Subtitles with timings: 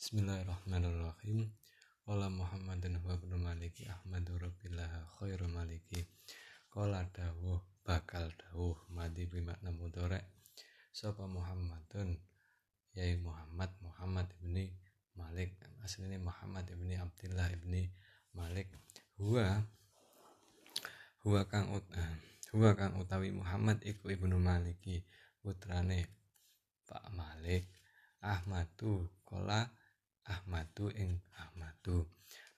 [0.00, 1.52] Bismillahirrahmanirrahim.
[2.08, 4.88] Qala Muhammadun wa ibnu Maliki Ahmadu Rabbillah
[5.20, 6.08] khairu maliki.
[6.72, 10.16] Qala dawuh bakal dawuh madi bimakna mudhari.
[10.88, 12.16] Sapa Muhammadun
[12.96, 14.72] yai Muhammad Muhammad ibni
[15.20, 17.92] Malik aslinya Muhammad ibni Abdullah ibni
[18.32, 18.72] Malik
[19.20, 19.68] huwa
[21.28, 22.08] huwa kang ut eh,
[22.56, 25.04] huwa kang utawi Muhammad iku ibnu Maliki
[25.44, 26.08] putrane
[26.88, 27.68] Pak Malik
[28.24, 29.68] Ahmadu kola
[30.26, 32.04] Ahmadu ing Ahmadu.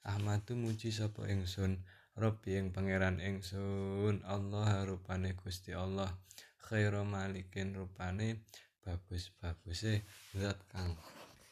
[0.02, 1.78] Ahmadu muji sapa ingsun?
[2.18, 4.24] Rabbi ing pangeran ingsun.
[4.26, 6.10] Allah rupane Gusti Allah.
[6.58, 8.42] Khairu malikin rupane
[8.82, 10.02] bagus-baguse
[10.34, 10.96] zat kang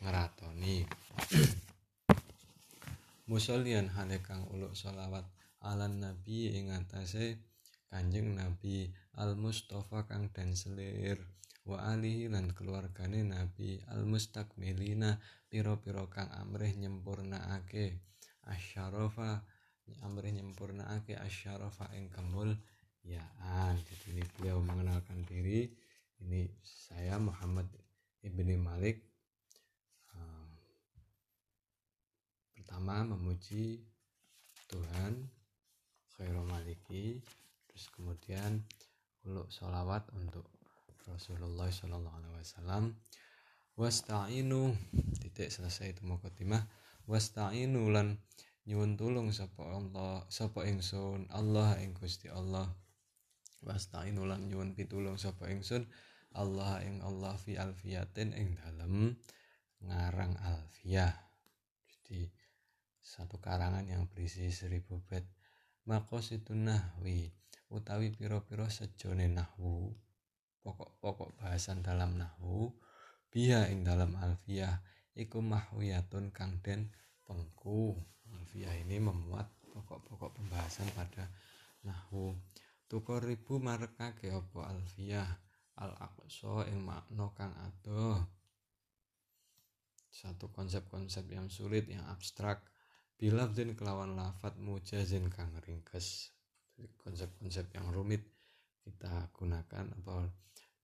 [0.03, 0.83] ngeratoni.
[3.31, 5.23] Musollian hale kang uluk sholawat
[5.63, 7.39] alan nabi ing atase
[7.91, 8.87] Kanjeng Nabi
[9.19, 11.19] Al Mustafa kang dan selir
[11.69, 18.01] wa alihi lan keluargane Nabi Al Mustaqmilina piro-piro kang amrih nyempurnaake
[18.49, 19.45] asyarafa
[20.07, 22.55] amrih nyempurnaake asyarafa ing kemul.
[23.01, 25.73] Yaan jadi ini beliau mengenalkan diri.
[26.21, 27.67] Ini saya Muhammad
[28.21, 29.01] ibni Malik.
[32.53, 33.83] Pertama memuji
[34.69, 35.27] Tuhan
[36.15, 37.19] khairu maliki.
[37.67, 38.63] Terus kemudian
[39.27, 40.47] uluk sholawat untuk
[41.07, 42.85] Rasulullah Shallallahu Alaihi Wasallam.
[43.81, 44.77] Wasta'inu
[45.25, 46.61] titik selesai itu mukaddimah
[47.09, 48.21] wasta'inu lan
[48.69, 52.69] nyuwun tulung sapa Allah sapa ingsun Allah ing Gusti Allah.
[53.65, 55.89] Wasta'inu lan nyuwun pitulung sapa ingsun
[56.37, 59.17] Allah ing Allah fi alfiyatin ing dalem
[59.81, 61.17] ngarang alfiyah.
[61.89, 62.29] Jadi
[63.01, 65.25] satu karangan yang berisi seribu bait
[65.89, 67.33] maqasidun nahwi
[67.73, 69.91] utawi piro-piro sejone nahwu
[70.61, 72.73] pokok-pokok bahasan dalam nahwu
[73.33, 74.83] biha ing dalam alfiyah
[75.17, 76.91] iku mahwiyatun kang den
[77.25, 77.97] pengku.
[78.31, 81.31] Alfiyah ini memuat pokok-pokok pembahasan pada
[81.87, 82.35] nahwu
[82.91, 85.31] tukar ribu marekake apa alfiyah?
[85.81, 88.21] Al aqsa ing makna kang adoh.
[90.11, 92.61] Satu konsep-konsep yang sulit yang abstrak.
[93.17, 96.35] Bilafzin kelawan lafat mujazin kang ringkes.
[97.01, 98.29] Konsep-konsep yang rumit
[98.85, 100.29] kita gunakan apa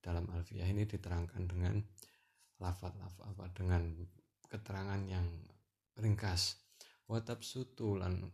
[0.01, 1.83] dalam alfiyah ini diterangkan dengan
[2.63, 3.83] lafat-lafat apa dengan
[4.47, 5.27] keterangan yang
[5.99, 6.63] ringkas.
[7.07, 8.31] Watab sutu lan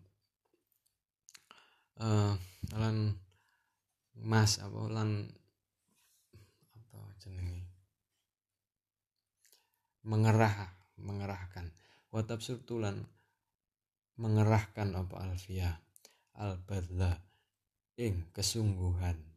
[2.00, 2.36] uh,
[2.76, 2.96] lan
[4.20, 5.28] mas apa lan
[6.76, 7.64] apa jenenge?
[10.04, 11.72] Mengerah mengerahkan.
[12.12, 13.08] Watab sutu lan
[14.20, 15.72] mengerahkan apa alfiyah
[16.36, 16.60] al
[17.96, 19.31] ing kesungguhan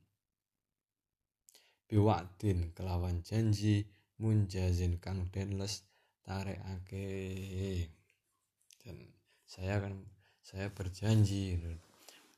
[1.86, 3.86] biwaktin kelawan janji
[4.18, 5.86] munjazin kang denles
[6.26, 7.90] tarekake
[8.82, 8.98] dan
[9.46, 10.06] saya akan
[10.46, 11.58] saya berjanji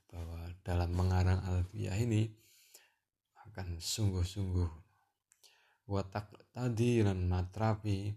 [0.08, 2.32] bahwa dalam mengarang alfiah ini
[3.48, 4.72] akan sungguh-sungguh.
[5.88, 8.12] Watak tadi dan matrapi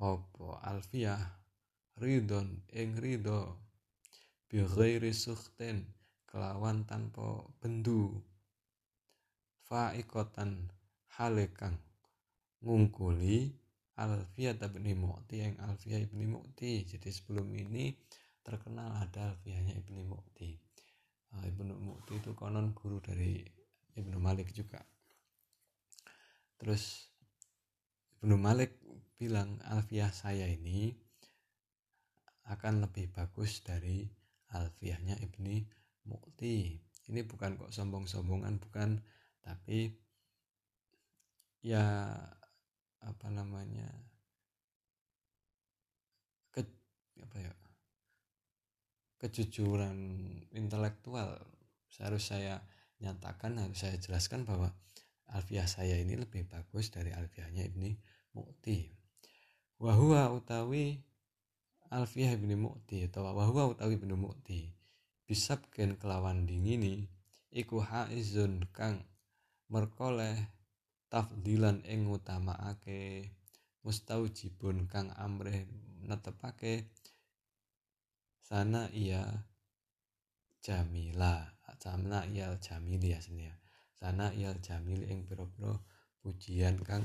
[0.00, 1.20] opo alfiah
[1.96, 3.56] ridon ing rido
[4.48, 4.60] bi
[5.12, 5.88] sukhten
[6.28, 8.20] kelawan tanpa bendu
[9.72, 10.68] faikotan
[11.16, 11.80] halekang
[12.60, 13.56] ngungkuli
[13.96, 16.84] Alfiyah ibni Mu'ti yang Alfiyah ibni Mu'ti.
[16.84, 17.96] Jadi sebelum ini
[18.44, 20.60] terkenal ada Alfiyahnya ibni Mu'ti.
[21.32, 23.40] Uh, ibnu Mu'ti itu konon guru dari
[23.96, 24.84] ibnu Malik juga.
[26.60, 27.08] Terus
[28.20, 28.76] ibnu Malik
[29.16, 30.92] bilang Alfiyah saya ini
[32.44, 34.04] akan lebih bagus dari
[34.52, 35.64] Alfiyahnya ibni
[36.04, 36.76] Mu'ti.
[37.08, 39.00] Ini bukan kok sombong-sombongan bukan
[39.42, 39.98] tapi
[41.62, 42.10] ya
[43.02, 43.90] apa namanya
[46.54, 46.62] ke
[47.22, 47.52] apa ya
[49.22, 49.98] kejujuran
[50.54, 51.38] intelektual
[52.02, 52.62] harus saya
[52.98, 54.74] nyatakan harus saya jelaskan bahwa
[55.30, 57.94] alfiah saya ini lebih bagus dari alfiahnya Ibni
[58.34, 58.90] Mukti
[59.78, 60.98] wahua utawi
[61.90, 64.74] alfiah Ibni Mukti atau wahua utawi Ibni Mukti
[65.26, 67.06] bisabken kelawan dingini
[67.54, 69.02] iku haizun kang
[69.72, 70.36] merkoleh
[71.08, 73.32] tafdilan ing ngutamaake
[73.82, 75.64] mustaujibun kang amrih
[76.04, 76.92] netepake
[78.44, 79.24] sana iya
[80.62, 81.48] jamila.
[81.82, 83.18] Sana iya jamili ya
[83.98, 85.82] sana iya jamili ing piro-piro
[86.22, 87.02] pujian kang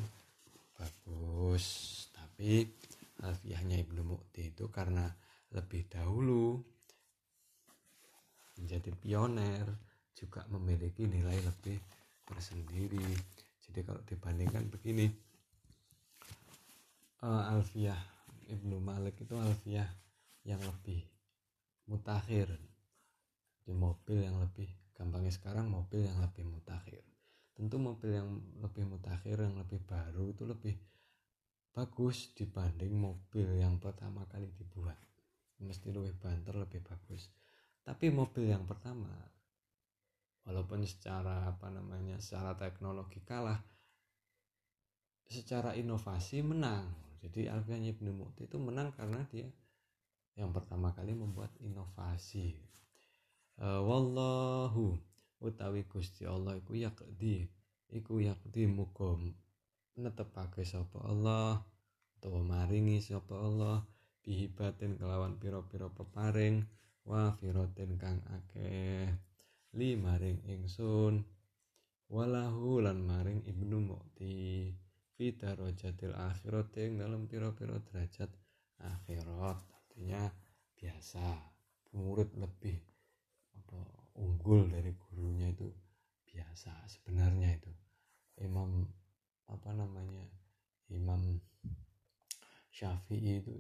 [0.78, 1.66] bagus.
[2.14, 2.62] Tapi
[3.26, 5.10] alfiahnya Ibnu Mukti itu karena
[5.50, 6.62] lebih dahulu
[8.62, 9.66] menjadi pioner
[10.14, 11.82] juga memiliki nilai lebih
[12.28, 13.16] tersendiri
[13.68, 15.08] jadi kalau dibandingkan begini
[17.24, 18.00] uh, alfiah
[18.48, 19.88] Ibnu Malik itu alfiah
[20.48, 21.04] yang lebih
[21.92, 22.48] mutakhir.
[23.68, 27.04] Di mobil yang lebih gampangnya sekarang mobil yang lebih mutakhir.
[27.52, 28.30] Tentu mobil yang
[28.64, 30.76] lebih mutakhir yang lebih baru itu lebih
[31.76, 34.96] bagus dibanding mobil yang pertama kali dibuat.
[35.60, 37.28] Mesti lebih banter lebih bagus.
[37.84, 39.12] Tapi mobil yang pertama
[40.48, 43.60] walaupun secara apa namanya secara teknologi kalah
[45.28, 46.88] secara inovasi menang.
[47.20, 49.52] Jadi Alfian Ibnu Mu'ti itu menang karena dia
[50.40, 52.56] yang pertama kali membuat inovasi.
[53.60, 54.96] Uh, wallahu
[55.44, 57.50] utawi Gusti Allah iku yakdi
[57.90, 59.18] iku yakdi muga
[59.98, 61.66] netepake sapa Allah
[62.22, 63.82] utawa maringi sapa Allah
[64.22, 66.70] bihibatin kelawan pira-pira peparing
[67.10, 69.10] wa firotin kang akeh
[69.78, 71.22] li maring ingsun
[72.10, 74.74] walahu lan maring ibnu mukti
[75.14, 78.30] fi darajatil akhirat yang dalam piro-piro derajat
[78.82, 79.62] akhirat.
[79.62, 80.30] Artinya
[80.78, 81.26] biasa.
[81.98, 82.78] Murid lebih
[83.58, 83.82] apa
[84.22, 85.66] unggul dari gurunya itu
[86.30, 87.74] biasa sebenarnya itu.
[88.46, 88.86] Imam
[89.50, 90.30] apa namanya
[90.94, 91.42] imam
[92.70, 93.58] syafi'i itu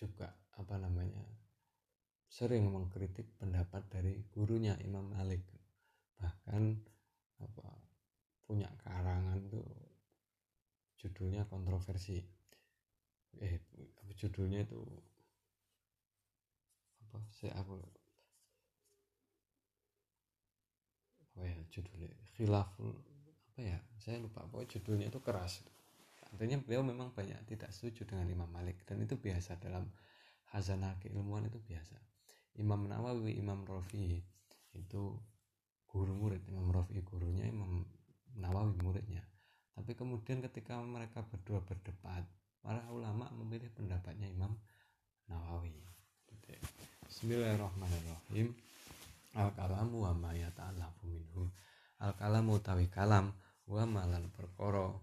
[0.00, 1.20] juga apa namanya
[2.36, 5.40] sering mengkritik pendapat dari gurunya Imam Malik.
[6.20, 6.62] Bahkan
[7.40, 7.68] apa
[8.44, 9.64] punya karangan tuh
[11.00, 12.20] judulnya kontroversi.
[13.40, 13.56] Eh
[14.20, 14.76] judulnya itu
[17.08, 17.80] apa saya aku
[21.24, 22.92] apa ya judulnya khilaful
[23.48, 24.44] apa ya saya lupa.
[24.44, 25.64] Pokoknya judulnya itu keras.
[26.36, 28.84] Artinya beliau memang banyak tidak setuju dengan Imam Malik.
[28.84, 29.88] Dan itu biasa dalam
[30.52, 31.96] hazanah keilmuan itu biasa
[32.56, 34.16] Imam Nawawi Imam Rafi
[34.72, 35.02] itu
[35.84, 37.84] guru murid Imam Rafi gurunya Imam
[38.36, 39.20] Nawawi muridnya.
[39.76, 42.24] Tapi kemudian ketika mereka berdua berdebat
[42.64, 44.56] para ulama memilih pendapatnya Imam
[45.28, 45.84] Nawawi.
[47.06, 48.56] Bismillahirrahmanirrahim.
[49.36, 51.52] Al kalamu wa ma yata'alafu minhu.
[52.00, 53.36] Al kalamu tawi kalam
[53.68, 54.96] wa malan perkara.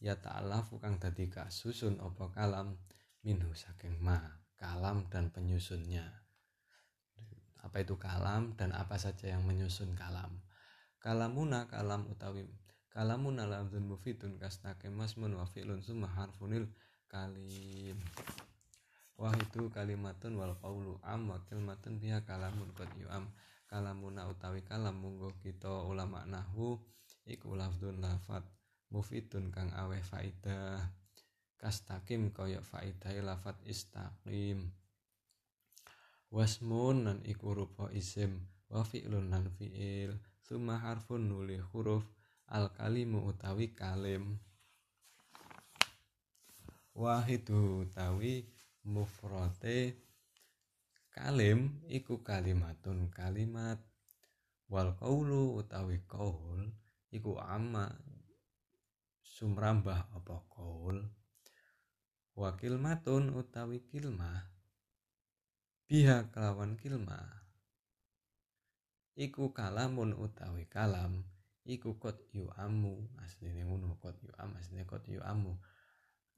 [0.00, 2.78] Ya ta'alafu kang dadi kasusun apa kalam
[3.20, 4.16] minhu saking ma
[4.56, 6.08] kalam dan penyusunnya
[7.60, 10.40] apa itu kalam dan apa saja yang menyusun kalam?
[11.00, 12.48] Kalamuna kalam utawi
[12.92, 16.68] kalamuna lamzun mufidun kastake masmun wa fi'lun summa harfunil
[17.08, 17.96] kalim.
[19.20, 23.28] Wah itu kalimatun wal qawlu am wa kalimatun biha kalamun qad yu'am.
[23.70, 26.80] Kalamuna utawi kalam munggo kita ulama nahwu
[27.28, 28.42] iku lafdun lafat
[28.90, 30.82] mufidun kang aweh faidah
[31.60, 34.74] kastakim kaya faidah lafat istaqim
[36.30, 42.06] wasmun nan iku rupa isim wa fi'lun nan fi'il summa harfun nuli huruf
[42.50, 44.38] al kalimu utawi kalim.
[46.94, 48.46] Wahidu utawi
[48.86, 49.98] mufrate
[51.10, 53.78] kalim iku kalimatun kalimat.
[54.70, 56.70] Wal qaulu utawi qaul
[57.10, 57.90] iku amma
[59.22, 61.10] sumrambah apa qaul.
[62.38, 64.59] Wakil matun utawi kilmah
[65.90, 67.18] biha kelawan kilma.
[69.18, 71.26] Iku kalamun utawi kalam.
[71.66, 75.58] Iku kot yu amu asline ngono kot yu am asline kot yu amu.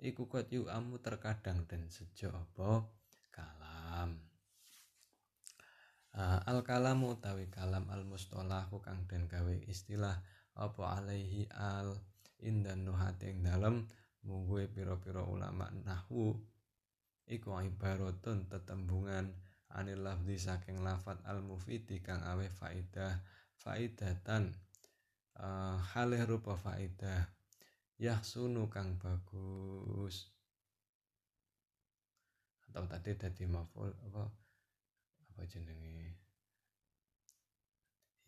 [0.00, 2.88] Iku kot yu amu terkadang dan sejo apa?
[3.28, 4.24] Kalam.
[6.16, 10.16] Uh, al kalamu utawi kalam al mustolahu kang den gawe istilah
[10.56, 12.00] apa alaihi al
[12.40, 13.84] indan nuhate ing dalem
[14.24, 16.40] mungguhe pira-pira ulama nahwu
[17.32, 19.32] iku ibaratun tetembungan
[19.72, 23.24] anil lafzi saking lafat al mufidi kang awe faidah
[23.56, 24.52] faidatan
[25.40, 27.24] uh, halih rupa faidah
[27.96, 30.28] yahsunu kang bagus.
[32.68, 34.28] Atau tadi tadi maful apa
[35.32, 36.20] apa jenenge?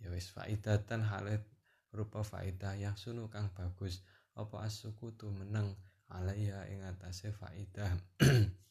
[0.00, 1.44] Ya wis faidatan halih
[1.92, 4.00] rupa faidah yahsunu kang bagus.
[4.32, 5.76] Apa asuku tu menang
[6.10, 7.94] alaiha ing atase faidah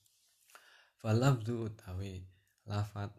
[1.04, 2.24] falabdu utawi
[2.64, 3.12] lafat.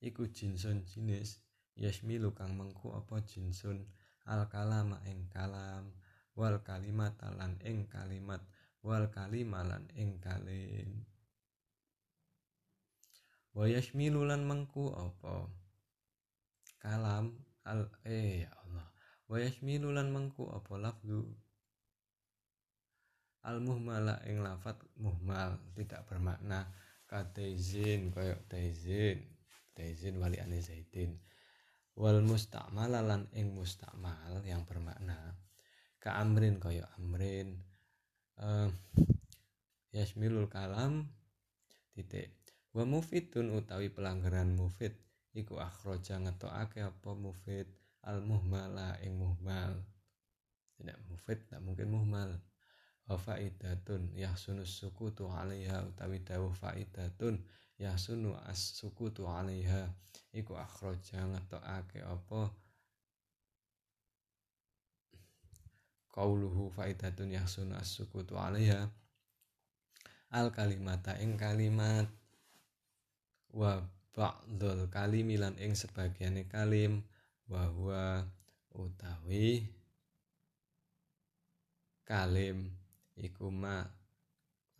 [0.00, 1.44] Iku jinsun jenis
[1.76, 3.84] yasmilu kang mengku apa jinsun?
[4.24, 5.92] Al kalama ing kalam
[6.32, 8.40] wal kalimat lan ing kalimat
[8.80, 11.04] wal kalimalan ing kalim.
[13.52, 15.52] Wa yasmilu lan mengku apa?
[16.80, 17.36] Kalam
[17.68, 18.88] al eh ya Allah.
[19.28, 21.28] Wa yasmilu lan mengku apa lafdu
[23.42, 26.70] al muhmala ing lafat muhmal tidak bermakna.
[27.10, 29.18] Katezin koyok tezin.
[29.74, 31.18] Tezin wali ane zaidin.
[31.98, 35.36] Wal mustakmal lan ing mustakmal yang bermakna.
[35.98, 37.58] Ka amrin koyok amrin.
[38.38, 38.70] Uh,
[39.92, 41.10] yasmilul kalam
[41.92, 42.32] titik.
[42.72, 44.96] Wa mufidun utawi pelanggaran mufid.
[45.36, 47.68] Iku akhroja ngetokake apa mufid?
[48.06, 49.82] Al muhmala ing muhmal.
[50.80, 52.40] Tidak mufid tak mungkin muhmal
[53.08, 57.42] wa faidatun yahsunus sukutu alaiha utawi dawuh faidatun
[57.82, 59.90] yahsunu as sukutu alaiha.
[60.32, 62.54] Iku akhroja ngetokake apa?
[66.12, 68.86] Qauluhu faidatun yahsunu as sukutu alaiha.
[70.32, 72.08] Al kalimata ing kalimat.
[73.52, 73.84] Wa
[74.16, 77.04] ba'dul kalimi lan ing sebagiane kalim.
[77.50, 78.24] Wa huwa
[78.72, 79.68] utawi
[82.08, 82.81] kalim
[83.22, 83.86] iku ma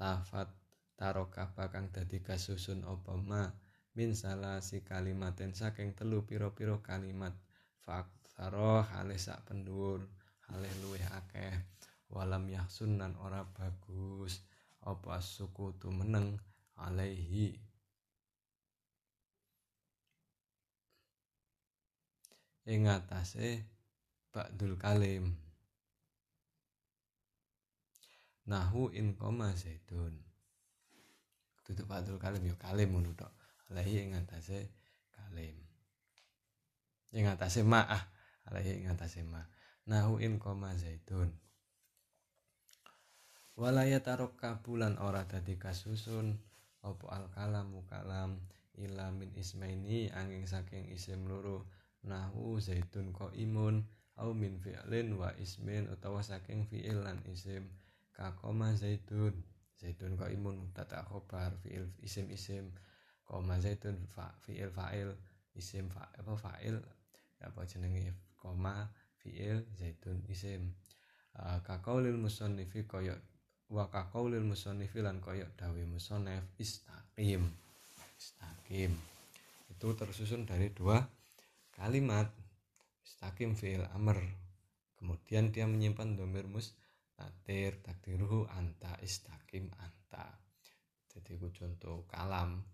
[0.02, 0.50] lafat
[0.99, 3.46] taroka kang dadi kasusun apa ma?
[3.92, 7.37] Min salah si kalimaten saking telu piro-piro kalimat.
[7.82, 10.02] Faktaro halih sak pendhuwur
[10.50, 11.54] halih luwih akeh.
[12.11, 14.42] Walam yahsun nan ora bagus.
[14.82, 16.40] Apa suku tu meneng
[16.75, 17.54] alaihi?
[22.62, 23.66] Ing atase
[24.30, 25.41] ba'dul kalim
[28.46, 30.18] nahu in koma zaitun.
[31.62, 33.30] Tutup ba'dul kalim yo kalim ngono tok.
[33.70, 34.75] Alaihi ing atase
[35.14, 35.54] kalim.
[37.14, 38.02] Ing atase ma ah
[38.50, 39.46] alaihi ing atase ma.
[39.87, 41.30] Nahu in koma zaitun.
[43.54, 46.34] Walaya tarok kabulan ora dadi kasusun
[46.82, 48.42] opo al kalamu kalam
[48.80, 51.70] ila min ismaini angin saking isim loro.
[52.02, 53.87] Nahu zaitun ko imun
[54.18, 57.70] au min fi'lin wa ismin utawa saking fi'il lan isim
[58.16, 59.35] kakoma zaitun.
[59.81, 60.71] Zaitun ko imun?
[60.76, 62.71] Tata khobar fi'il isim isim.
[63.26, 65.11] Koma zaitun fa fi'il fa'il.
[65.59, 66.76] Isim fa apa fa'il?
[67.42, 68.14] Apa jenenge?
[68.38, 68.88] Koma
[69.21, 70.71] fi'il zaitun isim.
[71.33, 73.16] Uh, kakaulil musannifi koyok
[73.73, 77.49] wa kakaulil musannifi lan koyok dawe musannif istaqim.
[78.21, 78.92] Istaqim.
[79.73, 81.00] Itu tersusun dari dua
[81.73, 82.28] kalimat.
[83.02, 84.21] Istakim fi'il amr.
[85.00, 86.47] Kemudian dia menyimpan domir
[87.12, 90.33] mustatir takdiruhu anta istakim anta.
[91.12, 92.64] Jadi itu contoh kalam.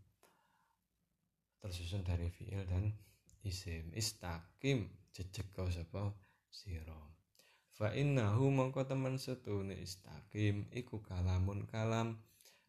[1.59, 2.95] Tersusun dari fi'il dan
[3.43, 3.91] isim.
[3.99, 6.15] Istakim jejeg kau sapa?
[6.47, 7.03] Sira.
[7.75, 12.23] Fa innahu mongko temen setune istakim iku kalamun kalam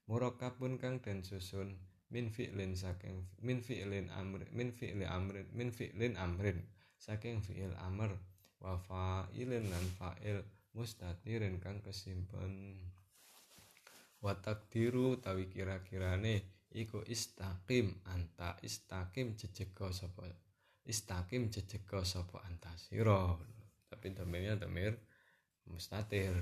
[0.09, 1.77] murakabun kang den susun
[2.09, 6.65] min fi'lin saking min fi'lin amr min fi'li amrin min fi'lin amrin
[6.97, 8.17] saking fi'il amr
[8.57, 10.41] wa fa'ilin lan fa'il
[10.75, 12.77] mustatirin kang kesimpen.
[14.19, 20.27] Wa takdiru tawi kira-kirane iku istaqim anta istaqim jejega sapa
[20.83, 22.71] istaqim jejega sapa anta
[23.89, 24.93] tapi domirnya domir
[25.65, 26.35] mustatir.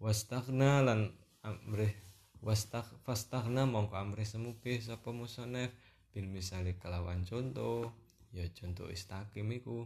[0.00, 1.12] Wastaghna lan
[1.44, 1.92] amrih
[2.40, 5.72] wastag fastaghna mongko amri semuge sapa musonef
[6.12, 7.92] bil misali kelawan contoh
[8.32, 9.84] ya contoh istakim iku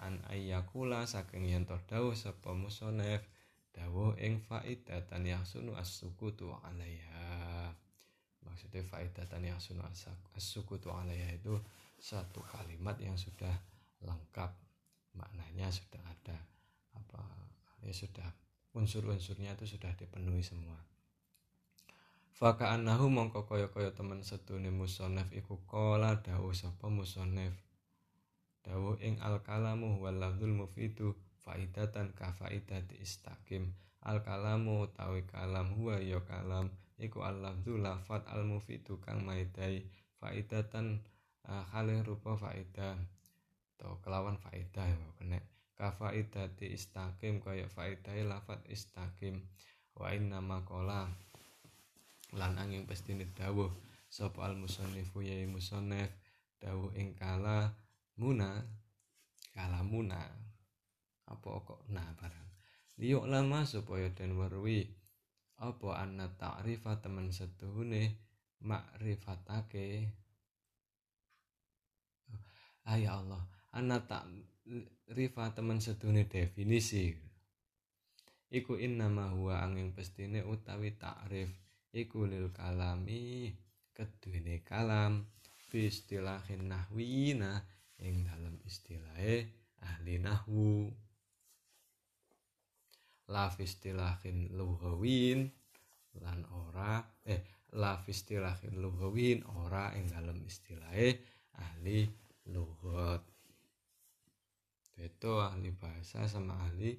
[0.00, 3.24] an ayyakula saking yen to dawuh sapa musonef
[3.76, 7.72] dawuh ing faidatan yahsunu as-sukutu alaiha.
[8.44, 9.84] Maksudnya faidatan yahsunu
[10.36, 11.60] as-sukutu alaiha itu
[12.00, 13.52] satu kalimat yang sudah
[14.00, 14.52] lengkap.
[15.16, 16.36] Maknanya sudah ada
[16.96, 17.20] apa
[17.84, 18.28] ya sudah
[18.76, 20.76] unsur-unsurnya itu sudah dipenuhi semua.
[22.36, 27.65] Faka anahu mongko kaya kaya temen setune musonef iku kola dawu sapa musonef
[28.66, 33.70] dawu ing al kalamu wal lafzul mufidu faidatan ka faidati istakim
[34.02, 39.86] al kalamu tawi kalam huwa ya kalam iku al lafzul lafat al mufidu kang maidai
[40.18, 40.98] faidatan
[41.46, 42.98] uh, halih rupa faidah
[43.78, 45.38] atau kelawan faidah ya kena
[45.78, 49.46] ka faidati istakim kaya faidai lafat istakim
[49.94, 51.06] wa inna makola
[52.34, 53.70] lan angin pasti dawuh
[54.10, 56.10] sapa al musannifu ya musannif
[56.58, 57.70] dawuh ing kala
[58.16, 58.64] muna.
[59.52, 60.20] Kala muna.
[61.26, 62.50] Apa kok nah barang?
[63.00, 64.84] Liyuk lama supaya den warwi.
[65.56, 68.20] Apa anna ta'rifa temen setuhune?
[68.60, 70.08] Makrifatake
[72.86, 73.42] ah ya Allah.
[73.74, 77.12] Anna ta'rifa temen setuhune definisi.
[78.46, 81.50] Iku innama huwa angin pestine utawi ta'rif.
[81.90, 83.50] Iku lil kalami
[83.90, 85.26] keduene kalam.
[85.66, 87.66] Fi istilahin nahwina
[88.02, 89.48] ing dalam istilahe
[89.80, 90.90] ahli nahwu.
[93.26, 95.50] La fi istilahin lughawin
[96.22, 97.42] lan ora eh
[97.74, 101.18] la fi istilahin lughawin ora ing dalam istilahe
[101.58, 102.06] ahli
[102.52, 103.22] lughat.
[104.96, 106.96] Itu ahli bahasa sama ahli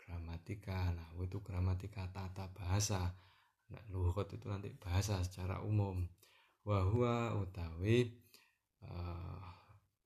[0.00, 0.90] gramatika.
[0.96, 3.02] Nah itu gramatika tata bahasa.
[3.70, 6.06] Nah luhut itu nanti bahasa secara umum.
[6.66, 8.10] Wahwa utawi
[8.82, 9.55] uh,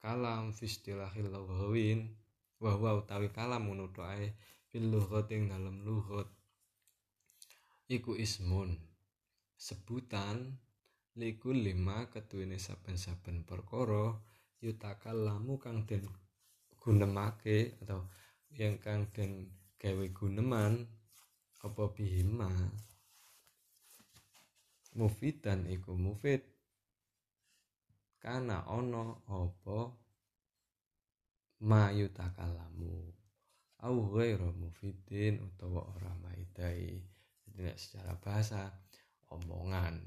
[0.00, 2.09] kalam fistilahil lughawin
[2.57, 4.33] wahwa utawi kalam menuduh ae
[4.73, 6.28] fil lughating dalam luhut
[7.88, 8.80] iku ismun
[9.61, 10.57] sebutan
[11.21, 14.16] liku lima ketuine saben-saben perkara
[14.64, 16.09] yutakal lamu kang den
[16.80, 18.09] gunemake atau
[18.57, 20.88] yang kang den gawe guneman
[21.61, 22.49] apa bihima
[24.97, 26.50] mufidan iku mufid
[28.21, 29.81] kana ono apa?
[31.61, 33.12] Mayu takalamu
[33.85, 37.00] au ghairu mufidin utawa ora maidai.
[37.45, 38.69] Jadi secara bahasa
[39.33, 40.05] omongan.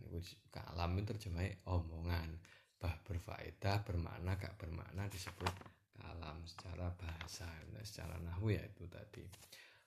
[0.54, 2.38] Kalam itu terjemahnya omongan.
[2.78, 5.54] Bah berfaedah bermakna gak bermakna disebut
[5.98, 7.50] kalam secara bahasa.
[7.74, 9.26] Nah, secara nahu ya itu tadi.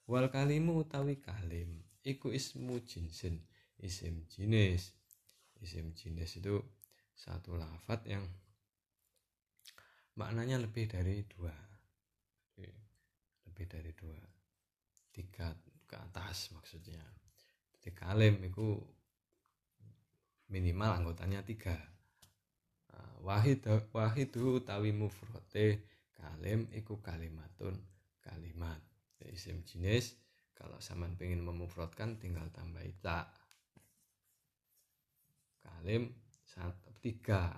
[0.06, 1.82] Wal kalimu utawi kalim.
[2.02, 3.42] Iku ismu jinsin.
[3.76, 4.96] Isim jenis
[5.62, 6.60] isim jenis itu
[7.16, 8.24] satu lafat yang
[10.20, 11.52] maknanya lebih dari dua.
[13.48, 14.20] Lebih dari dua.
[15.08, 15.56] Tiga
[15.88, 17.00] ke atas maksudnya.
[17.72, 18.76] Jadi kalim itu
[20.52, 21.74] minimal anggotanya tiga.
[22.92, 23.64] Nah, wahid
[23.96, 27.80] wahidu utawi mufrote kalim iku kalimatun
[28.20, 28.78] kalimat.
[29.26, 30.14] Isim jenis
[30.54, 33.32] kalau saman pengen memufrotkan tinggal tambah tak
[35.64, 36.14] kalim
[36.46, 37.54] satu tiga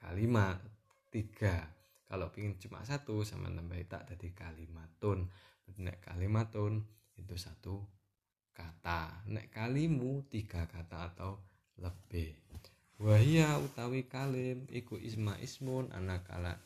[0.00, 0.56] kalimat
[1.12, 1.68] tiga.
[2.08, 5.28] Kalau ingin cuma satu sama tambah tak jadi kalimatun
[5.76, 6.80] nek kalimatun
[7.20, 7.84] itu satu
[8.56, 9.28] kata.
[9.28, 11.44] Nek kalimu tiga kata atau
[11.76, 12.40] lebih.
[12.96, 16.56] Wahia utawi kalim iku isma ismun anak kala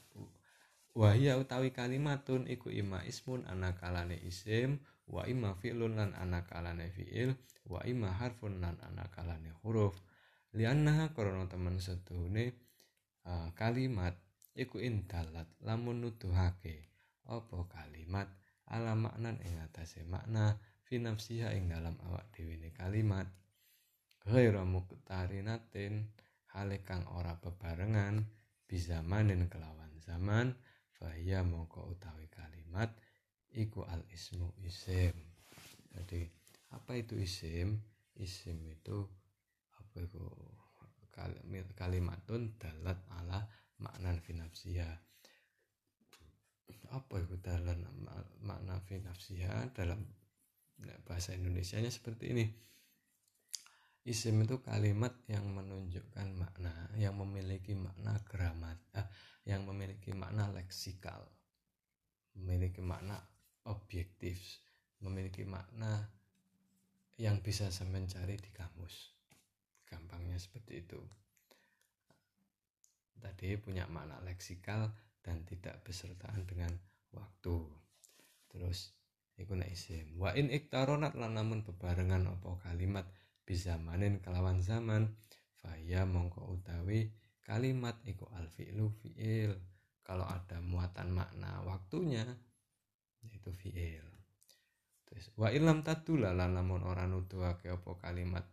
[0.94, 4.78] wahia utawi kalimatun iku ima ismun anak kalane isim.
[5.10, 7.34] Wa ima fi'lun lan anak kalane fi'il.
[7.66, 9.98] Wa ima harfun lan anak kalane huruf
[10.50, 12.58] lianna korona teman setune
[13.26, 14.18] uh, kalimat
[14.58, 16.90] iku indalat lamun nuduhake.
[17.30, 18.26] Apa kalimat?
[18.70, 23.26] Ala maknan ing atase makna fi ing dalam awak dhewe kalimat.
[24.26, 26.10] Ghairu muqtarinatin
[26.54, 28.26] hale kang ora bebarengan
[28.66, 30.54] bisa manen kelawan zaman
[30.94, 32.90] fahya mongko utawi kalimat
[33.54, 35.14] iku al ismu isim.
[35.94, 36.26] Jadi
[36.74, 37.78] apa itu isim?
[38.18, 39.06] Isim itu
[39.90, 40.22] apa itu
[41.74, 43.42] kalimatun dalat ala
[43.82, 45.10] makna finafsiha
[46.90, 47.86] apa itu dalam
[48.42, 50.02] makna finafsiha dalam
[51.06, 52.46] bahasa Indonesia nya seperti ini?
[54.00, 59.06] Isim itu kalimat yang menunjukkan makna yang memiliki makna gramat eh,
[59.46, 61.20] yang memiliki makna leksikal.
[62.34, 63.20] Memiliki makna
[63.68, 64.40] objektif
[65.04, 66.08] memiliki makna
[67.20, 69.19] yang bisa saya mencari di kamus
[69.90, 71.00] gampangnya seperti itu.
[73.20, 74.88] Tadi punya makna leksikal
[75.20, 76.72] dan tidak bersertaan dengan
[77.12, 77.68] waktu.
[78.48, 78.94] Terus
[79.36, 83.08] iku isim wa in iktaronat lan namun bebarengan apa kalimat
[83.48, 85.16] bisa manen kelawan zaman
[85.60, 87.08] faya mongko utawi
[87.44, 89.52] kalimat iku al fi'lu fi'il.
[90.06, 92.24] Kalau ada muatan makna waktunya
[93.22, 94.06] yaitu fi'il.
[95.10, 98.46] Terus wa ilam tadula lan namun ora nuduhake apa kalimat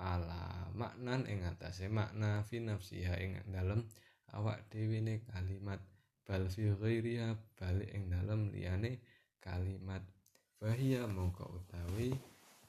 [0.00, 3.84] ala maknan ing atase makna fi nafsiha ing dalem
[4.32, 5.80] awak dhewe ne kalimat.
[6.24, 9.04] Bal fi ghairiha balik ing dalem liyane
[9.42, 10.00] kalimat.
[10.60, 12.16] Bahia mongko utawi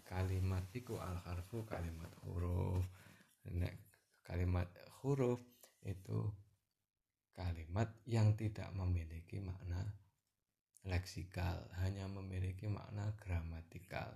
[0.04, 2.84] kalimat iku al harfu kalimat huruf.
[3.48, 3.76] Nek
[4.28, 4.67] kalimat
[5.02, 5.39] huruf
[5.88, 6.30] itu
[7.32, 9.82] kalimat yang tidak memiliki makna
[10.86, 14.10] leksikal hanya memiliki makna gramatikal.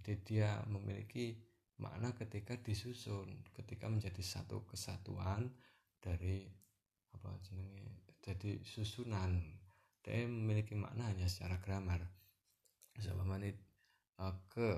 [0.00, 1.36] Jadi dia memiliki
[1.78, 5.50] makna ketika disusun ketika menjadi satu kesatuan
[6.02, 6.50] dari
[7.14, 9.40] apa jenenge jadi susunan.
[10.02, 12.00] Dia memiliki makna hanya secara grammar.
[12.98, 14.68] Sama uh, ke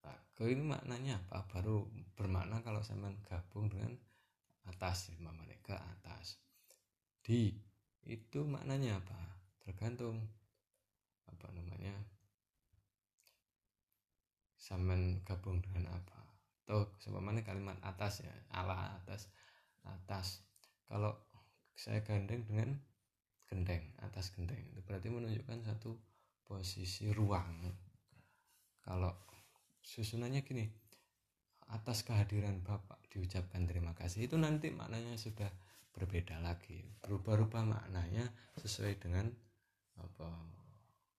[0.00, 1.44] nah, ke ini maknanya apa?
[1.52, 1.86] Baru
[2.16, 3.92] bermakna kalau saya gabung dengan
[4.66, 6.40] atas mamane ke atas.
[7.20, 7.52] Di
[8.08, 9.20] itu maknanya apa?
[9.60, 10.24] Tergantung
[11.28, 11.94] apa namanya
[14.60, 15.79] samen gabung dengan
[16.70, 19.26] atau sebagaimana kalimat atas ya ala atas
[19.82, 20.46] atas.
[20.86, 21.18] Kalau
[21.74, 22.78] saya gandeng dengan
[23.50, 25.98] gendeng atas gendeng itu berarti menunjukkan satu
[26.46, 27.74] posisi ruang.
[28.86, 29.10] Kalau
[29.82, 30.62] susunannya gini
[31.74, 35.50] atas kehadiran Bapak diucapkan terima kasih itu nanti maknanya sudah
[35.90, 36.86] berbeda lagi.
[37.02, 38.30] Berubah-ubah maknanya
[38.62, 39.26] sesuai dengan
[39.98, 40.30] apa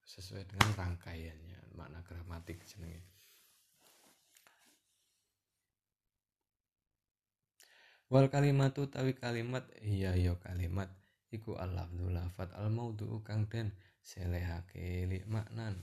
[0.07, 3.10] sesuai dengan rangkaiannya makna gramatik jenenge
[8.11, 10.91] wal kalimatu tawi kalimat iya iya kalimat.
[11.31, 13.71] Iku al-lafdhu lafat al maudhu kang den
[14.03, 15.79] selehake li maknan.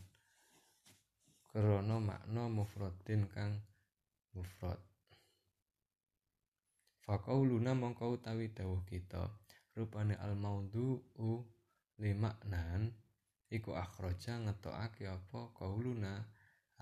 [1.49, 3.65] Krana makna mufradin kang
[4.37, 4.77] mufrad.
[7.01, 9.33] Faqauluna mongko utawi dawuh kita
[9.73, 11.01] rupane al maudhu
[11.97, 12.93] li maknan
[13.49, 15.49] iku akhraja ngetokake apa?
[15.57, 16.29] Qauluna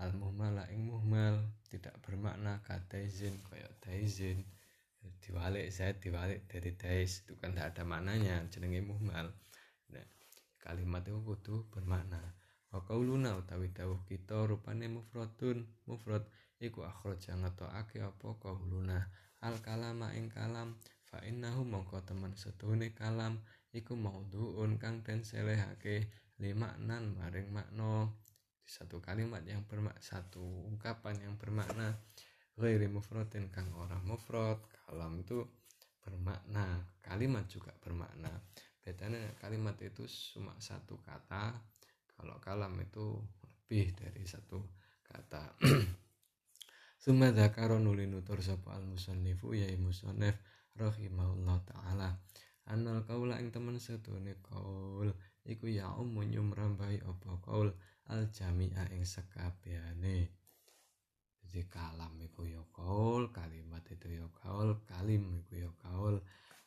[0.03, 1.39] al muhmala ing muhmal.
[1.71, 4.43] Tidak bermakna kadaizin kaya daizin
[5.27, 9.27] diwalik saya diwalik dari dais itu kan tidak ada maknanya jenenge muhmal
[9.91, 10.07] nah,
[10.63, 12.19] kalimat itu kudu bermakna.
[12.67, 16.27] Wa qauluna utawi dawuh kita rupane mufradun mufrad
[16.59, 18.99] iku akhraja ngetokake apa qauluna?
[19.43, 20.75] Al kalama ing kalam
[21.07, 23.39] fa innahu mongko teman setune kalam
[23.71, 26.11] iku maudhuun kang den selehake
[26.43, 28.11] lima maknan maring makna.
[28.67, 31.95] Satu kalimat yang bermak satu ungkapan yang bermakna
[32.59, 35.43] ghairi mufradin kang orang mufrad kalam itu
[35.99, 36.87] bermakna.
[37.03, 38.31] Kalimat juga bermakna.
[38.79, 41.51] Bedanya kalimat itu cuma satu kata.
[42.07, 44.63] Kalau kalam itu lebih dari satu
[45.03, 45.59] kata.
[47.03, 50.39] Suma dzakara nuli nutur sapa al musannifu ya musannif
[50.79, 52.15] rahimahullah taala.
[52.67, 55.11] Anal kaula ing temen sedune kaul
[55.47, 57.71] iku ya umum nyumrambahi apa kaul
[58.11, 60.36] al jami'a ing sekabehane
[61.47, 66.19] jadi kalam iku ya kaul kalimat itu ya kaul kalim iku ya kaul.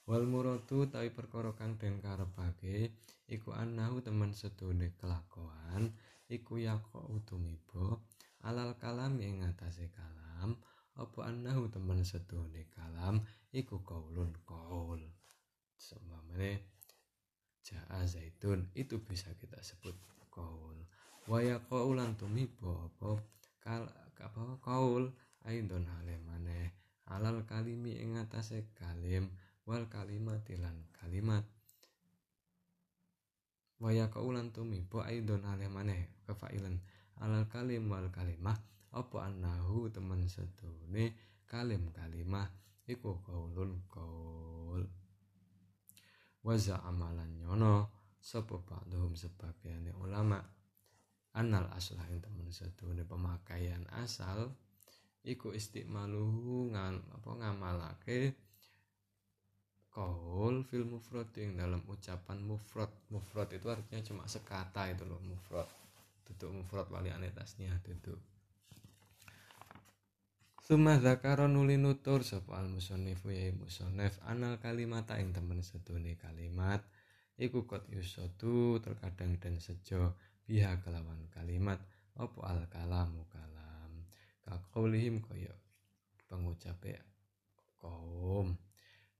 [0.08, 2.96] Wal muradu tapi perkara kang den karepake
[3.28, 5.92] iku anahu teman sedune kelakuan
[6.26, 6.80] iku ya
[7.12, 8.08] utumibo
[8.40, 10.56] alal kalam ing ngatasé kalam
[10.96, 13.20] apa anahu teman sedune kalam
[13.52, 15.04] iku kaulun kaul.
[15.76, 16.64] Sembamane
[17.62, 19.94] jaa zaitun itu bisa kita sebut
[20.32, 20.76] kaul.
[21.28, 23.20] Waya kaulan tumibo apa?
[23.60, 23.84] Kal
[24.20, 25.10] apa kaul
[25.48, 26.76] aidon hale maneh.
[27.10, 29.34] Alal kalimi ing atase kalim
[29.66, 31.42] wal kalimat lan kalimat.
[33.80, 36.12] Waya kaulan tumibo aidon hale maneh.
[36.28, 36.78] Kefailan.
[37.18, 38.56] Alal kalim wal kalimah.
[38.90, 41.16] Apa annahu temen sedune
[41.48, 42.46] kalim kalimah?
[42.86, 44.86] Iku kaulun kaul.
[46.46, 47.90] Waza amalan nyono.
[48.20, 50.44] Sapa ba'dhum sebagian ulama
[51.36, 54.50] anal aslah yang temen sedune pemakaian asal
[55.22, 58.34] iku istimaluhu ngan apa ngamalake
[59.90, 62.90] kaul fil mufrad yang dalam ucapan mufrad.
[63.10, 65.66] Mufrad itu artinya cuma sekata itu loh mufrad.
[66.24, 68.18] Duduk mufrad wali anetasnya duduk.
[70.62, 76.86] Suma zakara nuli nutur sapa al musannifu ya musannif anal kalimata ing temen sedune kalimat
[77.34, 80.14] iku kot yusatu terkadang dan sejo
[80.50, 81.78] biha kelawan kalimat.
[82.18, 84.02] Opo al kalamu kalam?
[84.42, 85.54] Kakulihim koyo
[86.26, 86.82] pengucap
[87.78, 88.58] kaum.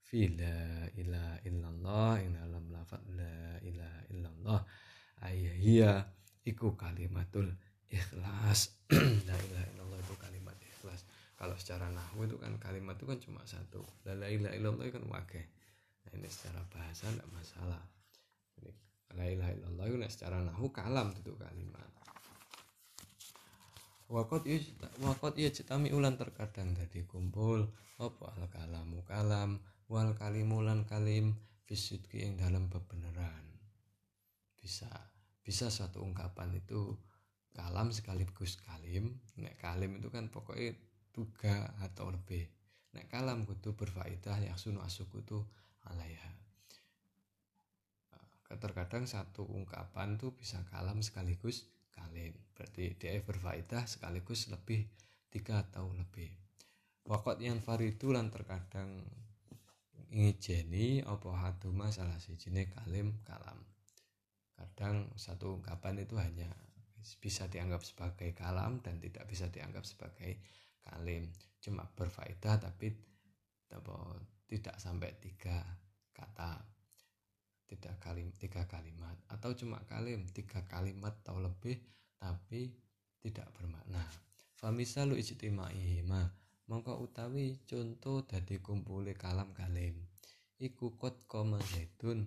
[0.03, 4.61] Fila ila illallah ing dalam lafaz la ilaha illallah.
[5.23, 6.03] Ayya
[6.43, 7.47] iku kalimatul
[7.87, 8.75] ikhlas.
[9.29, 11.07] La ilaha illallah itu kalimat ikhlas.
[11.39, 13.87] Kalau secara nahwu itu kan kalimat itu kan cuma satu.
[14.03, 15.47] La ilaha illallah itu kan wakil
[16.01, 17.83] nah ini secara bahasa tidak masalah
[19.15, 21.91] la ilaha illallah itu secara nahu kalam itu kalimat
[24.11, 24.59] wakot iya
[25.03, 32.27] wakot iya cetami ulan terkadang dari kumpul apa al kalamu kalam wal kalimulan kalim fisidki
[32.27, 33.47] yang dalam kebenaran
[34.59, 34.91] bisa
[35.41, 36.95] bisa suatu ungkapan itu
[37.55, 39.19] kalam sekaligus kalim.
[39.41, 40.77] Nek kalim itu kan pokoknya
[41.11, 42.47] tuga atau lebih.
[42.95, 45.39] Nek kalam kudu berfaedah yang sunu asuku itu
[45.87, 46.31] alaiha
[48.59, 54.85] terkadang satu ungkapan tuh bisa kalam sekaligus kalim berarti dia berfaedah sekaligus lebih
[55.31, 56.29] tiga atau lebih.
[57.07, 59.07] Wakot yang faridu lan terkadang
[60.11, 63.63] ngijeni apa haduma salah sijine kalim kalam.
[64.59, 66.51] Kadang satu ungkapan itu hanya
[67.23, 70.43] bisa dianggap sebagai kalam dan tidak bisa dianggap sebagai
[70.85, 71.31] kalim.
[71.63, 72.93] Cuma berfaedah tapi
[74.51, 75.63] tidak sampai tiga
[76.11, 76.80] kata
[77.71, 81.79] tidak kalim tiga kalimat atau cuma kalim tiga kalimat atau lebih
[82.19, 82.75] tapi
[83.23, 84.03] tidak bermakna.
[84.59, 86.35] Famisalu ijtimaihima
[86.67, 89.95] mongko utawi contoh dari kumpule kalam kalim.
[90.59, 92.27] Iku kot koma zaitun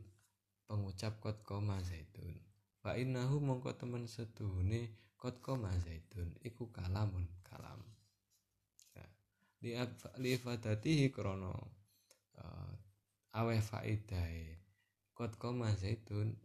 [0.65, 2.33] pengucap kot koma zaitun.
[2.79, 7.83] Fa innahu mongko temen sedune kot koma zaitun iku kalamun kalam.
[8.95, 9.05] Ya.
[10.17, 11.53] li ifadatihi krono
[12.39, 12.73] uh,
[13.37, 14.62] awe faidai
[15.17, 16.35] kot koma zaitun.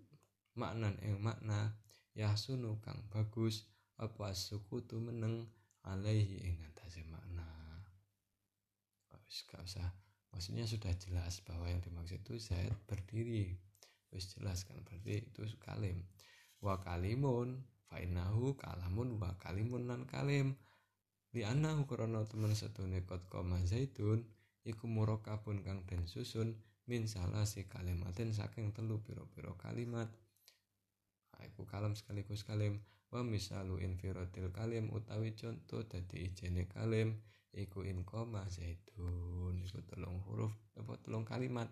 [0.58, 1.74] Maknan ing makna
[2.14, 3.68] ya sunu kang bagus.
[3.98, 5.50] Apa suku tu meneng?
[5.82, 7.46] Alaihi ing atase makna.
[9.28, 9.88] Wis gak usah.
[10.32, 13.60] Maksudnya sudah jelas bahwa yang dimaksud itu Zaid berdiri.
[14.08, 16.08] Wis jelas kan berarti itu kalim.
[16.64, 17.60] Wa kalimun
[17.92, 20.56] fainahu kalamun wa kalimun nan kalim.
[21.36, 24.24] Li anahu krana temen setune kot koma zaitun
[24.64, 26.56] iku murakabun kang den susun
[26.88, 30.08] min salah si kalimatin saking telu piro-piro kalimat.
[31.38, 32.80] Iku kalam sekaligus kalim
[33.12, 37.20] wa misalu infirotil kalim utawi contoh dadi ijene kalim
[37.52, 39.60] iku in koma zaitun.
[39.60, 41.68] Iku telung huruf apa telung kalimat.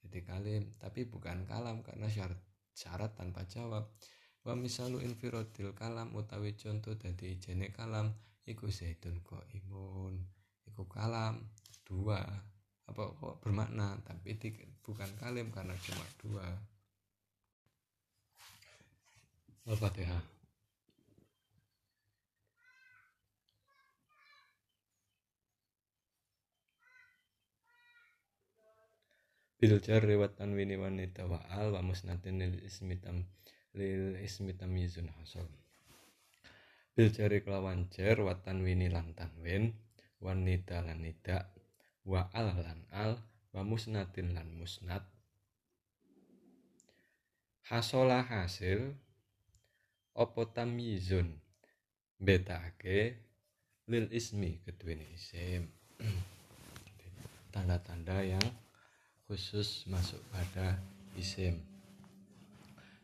[0.00, 2.40] Jadi kalim tapi bukan kalam karena syarat
[2.72, 3.92] syarat tanpa jawab.
[4.40, 8.16] Wa misalu infirotil kalam utawi contoh dadi ijene kalam.
[8.48, 10.16] Iku zaitun ko imun
[10.64, 11.44] iku kalam
[11.86, 12.24] dua
[12.86, 13.98] apa kok bermakna?
[14.06, 14.38] Tapi
[14.82, 16.46] bukan kalim karena cuma dua.
[19.66, 20.36] Al-Fatihah
[29.56, 33.24] bil jarri wa tanwini wa nida wa al wa musnadin lil ismi tam
[33.74, 35.48] lil ismi tamyizun hasal.
[36.94, 39.74] Bil jarri kelawan jar wa tanwini lan tanwin
[40.20, 41.55] wa lan nida
[42.06, 43.18] wa al lan al
[43.50, 45.02] wa musnadin lan musnad.
[47.66, 48.94] Hasola hasil
[50.14, 51.34] opo tamyizun?
[52.16, 53.18] Betake
[53.90, 55.66] lil ismi keduwene isim.
[57.52, 58.46] Tanda-tanda yang
[59.26, 60.78] khusus masuk pada
[61.18, 61.58] isim.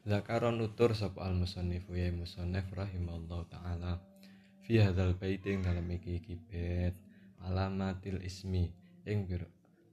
[0.07, 3.99] Zakaron nutur sop al musannifu ya musannif rahimallahu taala.
[4.63, 6.95] Fi hadzal bait ing dalam iki bait
[7.43, 8.71] alamatil ismi
[9.07, 9.49] ing biro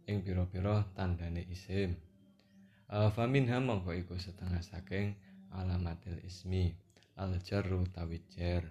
[0.10, 1.94] ing pira-pira tandane isim.
[2.90, 5.14] Uh, famin mongko iku setengah saking
[5.54, 6.74] alamatil ismi
[7.22, 8.66] al jarru utawi jar.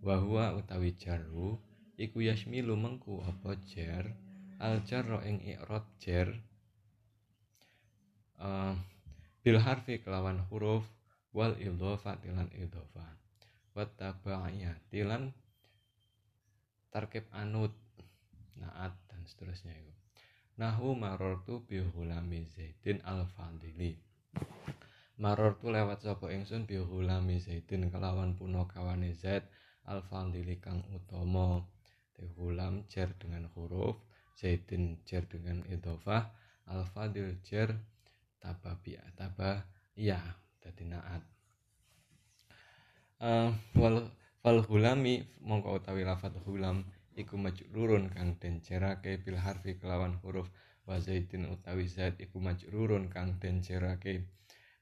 [0.00, 1.60] Wa huwa utawi jarru
[2.00, 4.08] iku yasmilu mengku apa jar?
[4.56, 6.32] Al jarro ing i'rab jar.
[8.40, 8.72] Uh,
[9.44, 10.84] bil harfi kelawan huruf
[11.36, 13.04] wal idhofa tilan idhofa
[13.76, 15.36] wat tabaiyati tilan
[16.88, 17.76] tarkib anut.
[18.56, 19.92] Naat seterusnya itu.
[20.56, 23.98] Nahu marortu bi hulami zaidin al fadili
[25.20, 29.44] marortu lewat sapa ingsun bi hulami zaidin kelawan puno kawane zaid
[29.84, 31.60] al fadili kang utama.
[32.16, 34.00] Hulam jar dengan huruf
[34.40, 36.32] zaidin jar dengan idhofah
[36.72, 37.76] al fadil jar
[38.80, 40.16] bi taba iya
[40.64, 41.20] dadi naat.
[43.20, 44.08] Uh, wal
[44.40, 50.48] wal hulami mongko utawi lafat hulam iku majrurun kang den cerake bil harfi kelawan huruf
[50.86, 50.96] wa
[51.54, 54.22] utawi zaid iku majrurun kang den cerake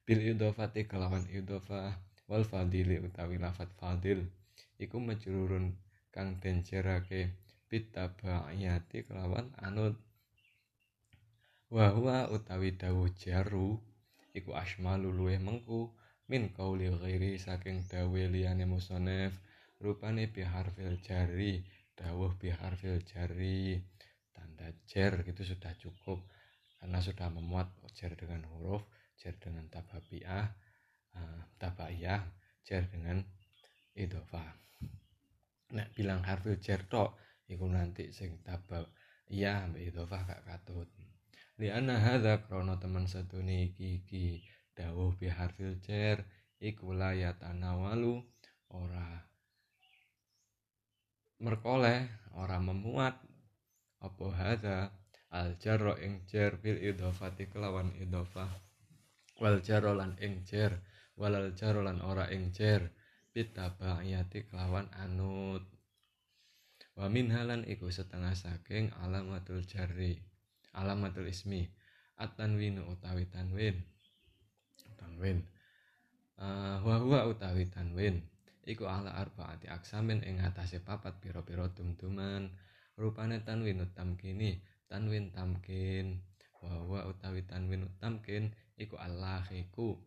[0.04, 1.94] bil idhofati kelawan idhofah
[2.28, 4.20] wal fadili utawi lafat fadil.
[4.74, 5.72] Iku majrurun
[6.14, 7.30] kang den cerake
[7.70, 9.94] bitabaiyati kelawan anut
[11.74, 11.90] wa
[12.30, 13.80] utawi dawuh jaru
[14.34, 15.90] iku asmalu luweh mengku
[16.30, 19.34] min kauli ghairi saking dawe liyane musonef
[19.82, 23.78] rupane bi harfil jari dawuh bi harfil jari
[24.34, 26.20] tanda jar gitu sudah cukup.
[26.78, 28.84] Karena sudah memuat jar dengan huruf
[29.16, 30.52] jar dengan tababiah
[31.16, 32.20] uh, tabaiyah
[32.66, 33.24] jar dengan
[33.96, 34.44] idofa.
[35.72, 37.16] Nek bilang harfil jar tok
[37.48, 38.88] iku nanti sing tabab
[39.30, 40.88] iya mbak idhofah gak katut.
[41.60, 44.26] Li anna hadza krana teman satune iki iki
[44.74, 46.26] dawuh bi harfil jar
[46.58, 48.20] iku layat anawalu
[48.74, 49.22] ora
[51.42, 53.18] merkoleh ora memuat.
[54.04, 54.78] Apa hadza?
[55.34, 58.50] Al jarra ing jar bil idhofati kelawan idhofah.
[59.42, 60.78] Wal jarra lan ing jar
[61.18, 62.86] walal jarra lan ora ing jar
[63.34, 65.66] bitabaiyati kelawan anut.
[66.94, 70.22] Wa min halan iku setengah saking alamatul jarri.
[70.74, 71.66] Alamatul ismi.
[72.14, 73.82] At-tanwinu utawi tanwin.
[74.94, 75.42] Tanwin.
[76.38, 78.22] Uh, wa huwa utawi tanwin
[78.64, 82.48] iku ala arbaati aksamin ing atase papat pira-pira tumtuman.
[82.94, 86.20] Rupane tanwin tamkini tanwin tamkin.
[86.64, 90.00] Wa huwa utawi tanwin tamkin iku allahiku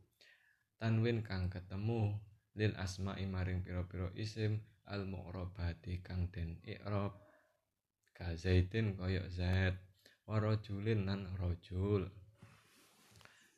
[0.81, 2.17] tanwin kang ketemu
[2.57, 4.57] lil asma'i maring pira-pira isim
[4.89, 7.13] al mu'rabati kang den i'rab.
[8.17, 9.77] Ka zaitin koyok zaid
[10.25, 12.09] warajulin nan rojul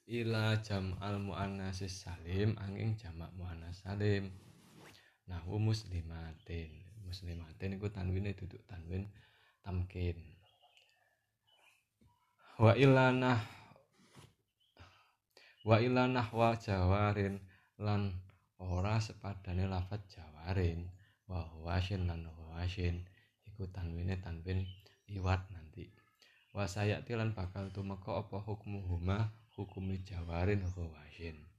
[0.09, 4.48] ila jam al muannasis salim angin jamak muannas salim
[5.29, 6.73] nahu muslimatin.
[7.05, 9.05] Muslimatin iku tanwine duduk tanwin
[9.61, 10.17] tamkin.
[12.59, 13.39] Wa ilanah
[15.63, 17.39] wa ilanah wa jawarin
[17.79, 18.17] lan
[18.59, 20.89] ora sepadane lafat jawarin.
[21.29, 23.05] Wa huwasin lan huwasin
[23.45, 24.65] iku tanwine tanwin
[25.07, 25.93] iwat nanti.
[26.51, 29.29] Wa sayati lan bakal tumeka apa hukmuhuma?
[29.59, 31.49] Hukumi jawarin huwasin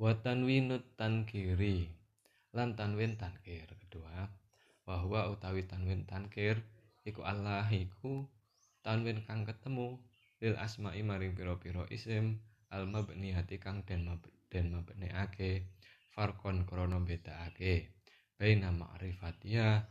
[0.00, 1.92] wa tanwinut tankiri
[2.56, 3.66] lan tanwin tankir.
[3.86, 4.26] Kedua
[4.86, 6.58] bahwa utawi tanwin tankir
[7.06, 8.26] iku Allah iku
[8.82, 9.98] tanwin kang ketemu
[10.40, 12.40] lil asma'i maring pira-pira isim
[12.72, 14.08] al mabniyati kang den
[14.50, 15.68] den mabniake
[16.10, 17.94] farkon krana bedakake
[18.40, 19.84] baina ma'rifatia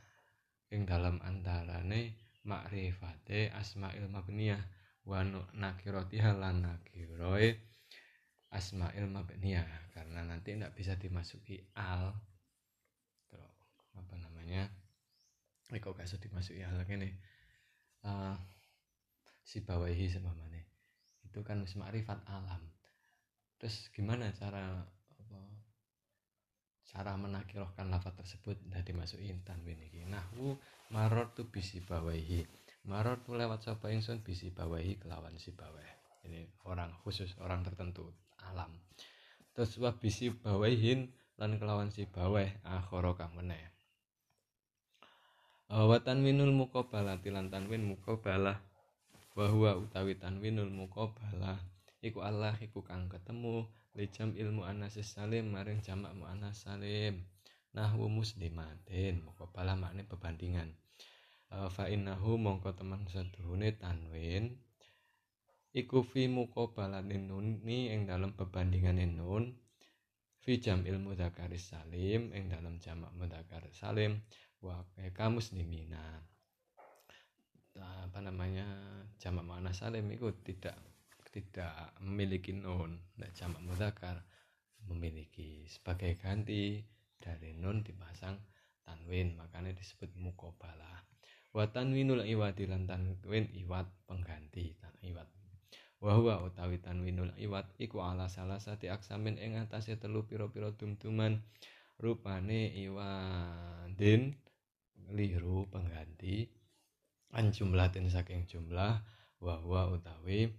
[0.73, 4.61] ing dalam antarane makrifate asma'il mabniyah
[5.05, 5.21] wa
[5.53, 7.57] nakiratiha lan nakiroe
[8.53, 9.93] asma'il mabniyah.
[9.93, 12.13] Karena nanti tidak bisa dimasuki al
[13.99, 14.71] apa namanya
[15.69, 17.13] eh kok gak dimasuki al ini
[18.07, 18.33] uh,
[19.45, 20.69] si bawahi sempamane
[21.29, 22.61] itu kan wis alam.
[23.61, 24.81] Terus gimana cara
[25.13, 25.39] apa,
[26.89, 28.57] cara menakirohkan lafaz tersebut?
[28.65, 30.09] Dan dimasukin tanwin iki.
[30.09, 30.57] Nahwu
[30.89, 32.49] maror tu bisi bawahi
[32.89, 34.25] maror tu lewat sapa ingsun?
[34.25, 35.85] Bisi bawahi kelawan si bawah
[36.25, 38.09] ini orang khusus orang tertentu
[38.41, 38.73] alam.
[39.53, 43.78] Terus wa bisi bawahin lan kelawan si bawah akhara kang meneh
[45.69, 48.57] wa tanwinul muqabalah tilan tanwin muqabalah.
[49.37, 51.61] Wa huwa utawi tanwinul muqabalah
[52.01, 53.69] iku Allah iku kang ketemu.
[53.93, 57.21] Lijam ilmu anasis salim maring jamak muannas salim.
[57.77, 60.73] Nahwu muslimatin muqabalah makne pebandingan.
[61.49, 64.57] Fa innahu mongko teman seduhune tanwin
[65.69, 69.53] iku fi muqabalatin nuni ing dalam pebandingan nun.
[70.41, 74.17] Fi jam ilmu dzakaris salim ing dalam jamak mudzakkar salim
[74.59, 74.83] wa
[75.15, 76.23] kamu muslimina
[77.79, 78.67] apa namanya
[79.21, 80.75] jamak mana salim itu tidak
[81.29, 82.99] tidak memiliki nun.
[83.15, 84.19] Nah jamak mudzakkar
[84.89, 86.81] memiliki sebagai ganti
[87.21, 88.35] dari nun dipasang
[88.83, 91.05] tanwin makanya disebut mukobalah
[91.53, 95.29] wa tanwinul iwat lan tanwin iwat pengganti tan iwat.
[95.99, 101.43] Wa utawi tanwinul iwat iku ala salah sati aksamin ing atase telu pira-pira tum-tuman
[101.99, 104.31] rupane iwadin
[105.13, 106.49] liru pengganti.
[107.29, 109.05] An jumlahin saking jumlah
[109.39, 110.49] wahwa utawi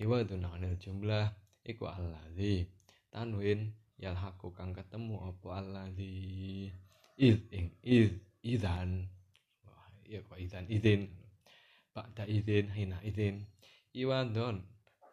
[0.00, 1.28] iwa dunanil jumlah
[1.60, 2.66] iku alladzi
[3.12, 6.72] tanwin yalhaqu kang ketemu apa alladzi
[7.20, 8.12] id ing id
[8.44, 9.08] idan.
[9.64, 11.08] Wah iya kok idan idin.
[11.92, 13.44] Ba'da idin hina idin.
[13.96, 14.64] Iwadon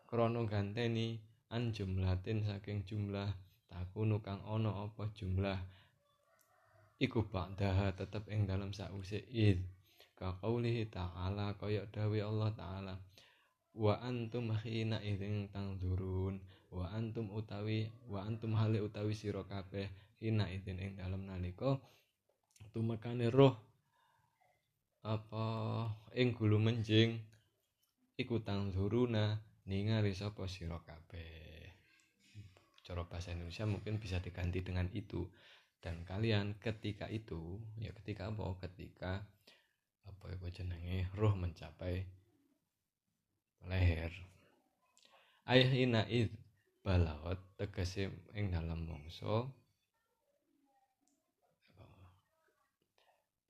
[0.08, 1.20] krono ganteni
[1.52, 3.32] an jumlatin saking jumlah
[3.72, 5.60] takunu kang ono apa jumlah
[7.04, 9.60] iku ba'daha tetep ing dalam sause id.
[10.16, 12.96] Ka qaulihi ta'ala kaya dawi Allah taala
[13.76, 16.40] wa antum hina idzin tangzurun
[16.72, 19.90] wa antum utawi wa antum hale utawi sira kabeh
[20.22, 21.82] hina idzin ing dalam nalika
[22.72, 23.58] tumekane roh
[25.04, 25.46] apa
[26.16, 27.20] ing gulu menjing
[28.16, 31.68] iku tangzuruna ningali sapa sira kabeh.
[32.84, 35.28] Cara bahasa Indonesia mungkin bisa diganti dengan itu
[35.84, 38.56] dan kalian ketika itu ya ketika apa?
[38.64, 39.28] Ketika
[40.08, 42.08] apa ya jenenge roh mencapai
[43.68, 44.16] leher.
[45.44, 46.32] Ayhina id
[46.88, 49.52] balawat tegese ing dalam mongso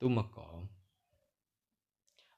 [0.02, 0.66] tumeka.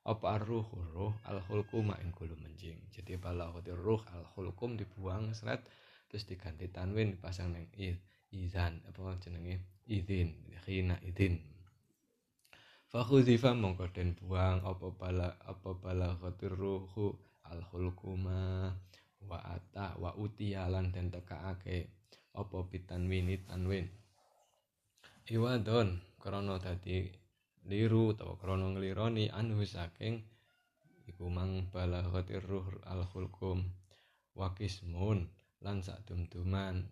[0.05, 2.77] Apa ruh ruh al hulkum ing kulo menjing.
[2.93, 5.65] Jadi balawat ruh al hulkum dibuang seret
[6.13, 7.97] terus diganti tanwin dipasang neng id
[8.33, 9.63] izan apa jenenge?
[9.87, 10.35] Idin
[10.67, 11.39] khina idin
[12.91, 17.13] fakhudzifa mongko den buang apa bala apa bala khatir ruhu
[17.45, 18.73] al khulquma
[19.29, 21.93] wa ata wa utialan den tekaake
[22.33, 23.87] apa bitanwini tanwin.
[25.29, 27.11] Iwadon krana dadi
[27.69, 30.23] liru utawa krana nglironi anhu saking
[31.11, 33.67] iku mang bala khatir ruh al khulqum
[34.39, 35.27] wa kismun
[35.61, 36.87] lan sak dum-duman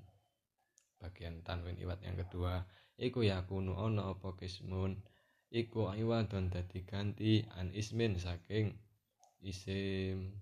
[1.00, 2.64] bagian tanwin iwat yang kedua
[2.98, 4.98] iku yakunu ana apa kismun?
[5.54, 8.74] Iku iwadon dadi ganti an ismin saking
[9.38, 10.34] isim.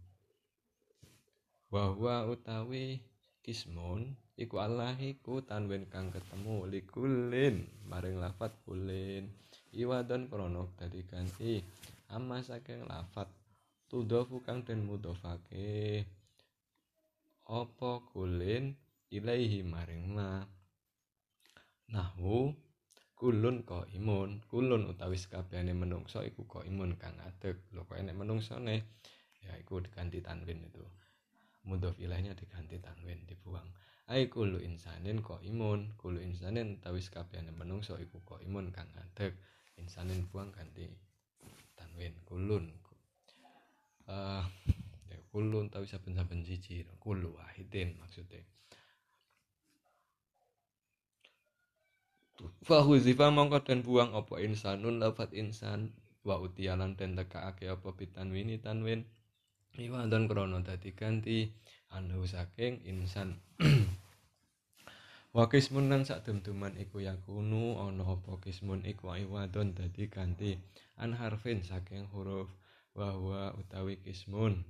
[1.69, 3.05] Bahwa utawi
[3.45, 9.29] kismun iku Allah iku tanwin kang ketemu likulin maring lafat kulin
[9.77, 11.61] iwadon krono dadi ganti
[12.09, 13.29] amma saking lafat
[13.93, 16.09] tudofu kang den mudofake
[17.45, 18.73] apa kulin
[19.13, 20.41] ilaihi maring ma.
[21.93, 22.57] Nahwu
[23.21, 27.61] kulun ko imun kulun utawi sekabehane menungso iku ko imun kang adeg.
[27.77, 28.77] Lho kok enek menungsone
[29.45, 30.81] ya iku diganti tanwin itu.
[31.69, 33.69] Mudhof ilaihnya diganti tanwin dibuang.
[34.09, 39.37] Ai kulu insanin ko imun kulu insanin tawis kabehane menungso iku ko imun kang ngadeg
[39.77, 40.89] insanin buang ganti
[41.77, 42.17] tanwin.
[42.25, 42.73] Kulun
[44.09, 44.43] uh,
[45.13, 46.89] ya kulun tawi saben-saben siji.
[46.97, 48.41] Kulu wahidin maksudnya
[52.63, 59.05] Fahuzifa mongko dan buang opo insanun lafat insan wa utialan dan tekaake apa bitanwini tanwin
[60.13, 61.51] dan krono dadi ganti
[61.93, 63.41] anu saking insan.
[65.33, 70.61] Wa kismun lan sak dumduman iku yakunu ana apa kismun iku iwadon dadi ganti.
[71.01, 72.53] An harfin saking huruf
[72.93, 73.17] wa
[73.57, 74.61] utawi kismun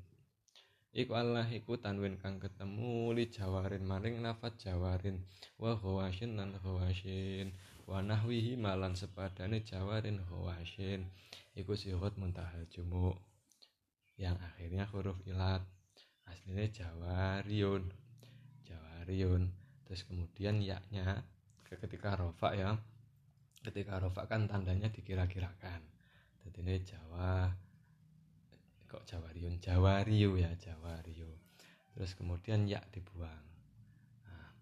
[0.93, 5.25] Iku Allah iku tanwin kang ketemu li jawarin maring lafat jawarin.
[5.57, 7.49] Wa khawasyin lan khawasyin
[7.89, 11.09] wa nahwihi malan sepadane jawarin khawasyin
[11.57, 13.17] iku sihot muntahal jumuk.
[14.21, 15.65] Yang akhirnya huruf ilat.
[16.29, 17.89] Aslinya jawariyun.
[18.69, 19.49] Jawariyun.
[19.89, 21.25] Terus kemudian yaknya
[21.73, 22.77] ketika rofa ya.
[23.65, 25.81] Ketika rofa kan tandanya dikira-kirakan.
[26.45, 27.49] Jadi ini jawa
[28.93, 31.33] kok Jawariun Jawariu ya Jawariu
[31.93, 33.45] terus kemudian ya dibuang.
[34.29, 34.53] Nah,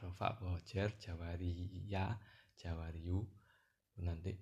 [0.00, 2.16] rofa bojer Jawaria
[2.56, 3.20] Jawariu
[4.00, 4.32] nanti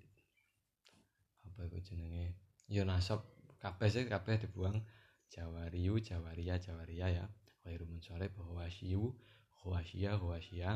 [1.43, 2.39] apa itu jenenge?
[2.71, 3.27] Yo ya nasab
[3.59, 4.79] kabeh sih kabeh dibuang.
[5.27, 7.25] Jawariu Jawaria Jawaria ya.
[7.63, 9.15] Khairu munsharif khawasyiu
[9.59, 10.69] khawasya khawasya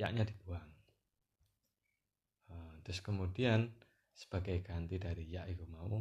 [0.00, 0.70] yaknya dibuang.
[2.48, 3.68] Uh, terus kemudian
[4.16, 6.00] sebagai ganti dari ya itu mau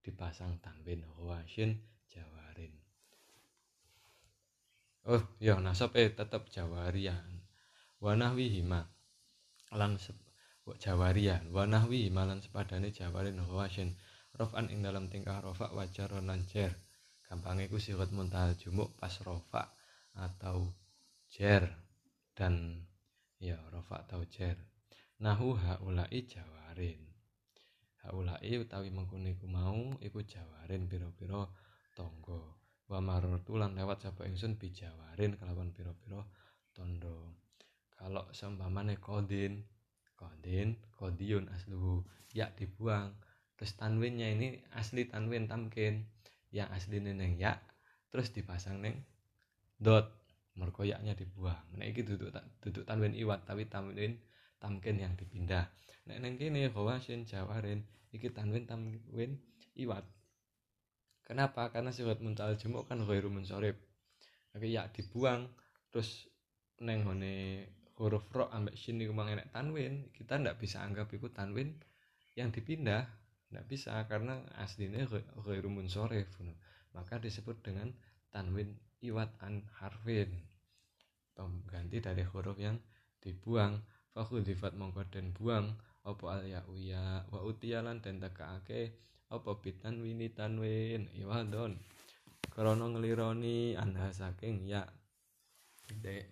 [0.00, 1.76] dipasang tanwin huwasin
[2.08, 2.72] jawarin.
[5.08, 7.44] Oh ya nasab eh tetap jawarian.
[8.00, 8.88] Wanahwi hima
[9.76, 10.00] lan
[10.80, 11.52] jawarian.
[11.52, 13.96] Wanahwi hima lan sepadane jawarin huwasin
[14.36, 16.72] rofan ing dalam tingkah rofa wajar lan jer.
[17.28, 19.76] Gampangnya ku sirat muntahal jumuk pas rofa
[20.16, 20.72] atau
[21.28, 21.68] jer.
[22.32, 22.86] Dan
[23.36, 24.56] ya rofa atau jer.
[25.20, 27.09] Nahu haulai jawarin
[28.06, 31.44] haulai utawi mengkono iku mau iku jawarin pira-pira
[31.92, 32.40] tangga.
[32.90, 36.26] Wa marartu lan lewat sapa ingsun bijawarin kelawan pira-pira
[36.74, 37.38] tondo
[38.00, 39.60] kalau seumpamane kodin
[40.16, 42.00] kodin kodiun asluhu
[42.32, 43.12] ya dibuang.
[43.60, 46.08] Terus tanwinnya ini asli tanwin tamkin
[46.48, 47.60] yang asli neng ya
[48.08, 49.04] terus dipasang neng
[49.76, 50.16] dot.
[50.58, 51.62] Mergo yaknya dibuang.
[51.78, 52.34] Nah iki duduk
[52.64, 54.18] duduk tanwin iwat tapi tanwin
[54.60, 55.66] tamkin yang dipindah.
[56.06, 57.82] Nek neng kene khawasin jawarin
[58.12, 59.40] iki tanwin tanwin
[59.74, 60.04] iwat.
[61.24, 61.72] Kenapa?
[61.72, 63.78] Karena sifat muntal jemuk kan ghairu munsorib
[64.50, 65.46] tapi ya dibuang
[65.94, 66.26] terus
[66.82, 71.30] neng hone huruf ro ambek shin iku mang enek tanwin kita ndak bisa anggap itu
[71.30, 71.78] tanwin
[72.34, 73.06] yang dipindah.
[73.50, 75.06] Ndak bisa karena aslinya
[75.42, 76.30] ghairu munsorib
[76.94, 77.90] maka disebut dengan
[78.30, 80.30] tanwin iwat an harfin.
[81.34, 82.78] Pengganti dari huruf yang
[83.22, 83.78] dibuang
[84.12, 85.74] fakhudifat mongko den buang
[86.06, 88.96] apa al ya uya wa utialan den tekaake
[89.30, 91.78] apa bitan wini tanwin iwadon
[92.50, 94.82] krana nglironi anha saking ya
[96.02, 96.26] de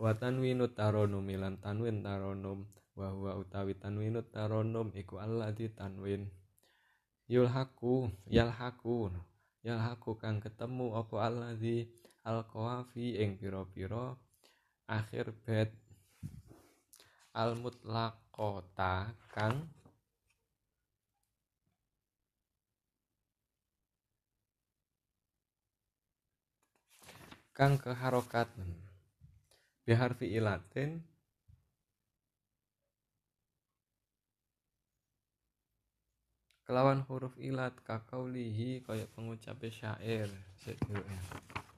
[0.00, 2.68] wa tanwinu taronum milan tanwin taronum
[3.00, 6.28] wa huwa utawi tanwinu taronum iku alladzi tanwin.
[7.30, 9.14] Yulhaku yalhaku
[9.62, 11.86] yalhaku kang ketemu apa alladzi
[12.26, 14.18] alqawafi ing pira-pira
[14.90, 15.70] akhir bed
[17.30, 19.70] al mutlaqota kang
[27.60, 28.48] kang keharokat
[29.84, 31.04] biharfi ilatin.
[36.64, 40.30] Kelawan huruf ilat kakaulihi kayak pengucap syair
[40.62, 41.69] sedurunge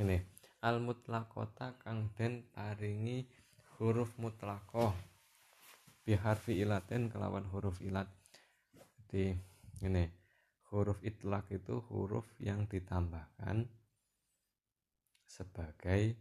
[0.00, 0.18] ini.
[0.64, 3.28] Al mutlakota kang den paringi
[3.76, 4.92] huruf mutlakoh
[6.02, 8.08] biharfi ilaten kelawan huruf ilat.
[8.74, 9.36] Jadi
[9.84, 10.06] ini.
[10.66, 13.70] Huruf itlak itu huruf yang ditambahkan
[15.22, 16.18] sebagai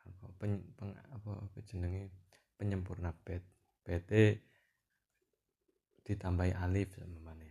[0.00, 2.08] apa, pen, peng, apa, jenenge?
[2.56, 3.44] Penyempurna bet
[3.84, 4.40] bt
[6.04, 7.44] ditambahi alif sama mana.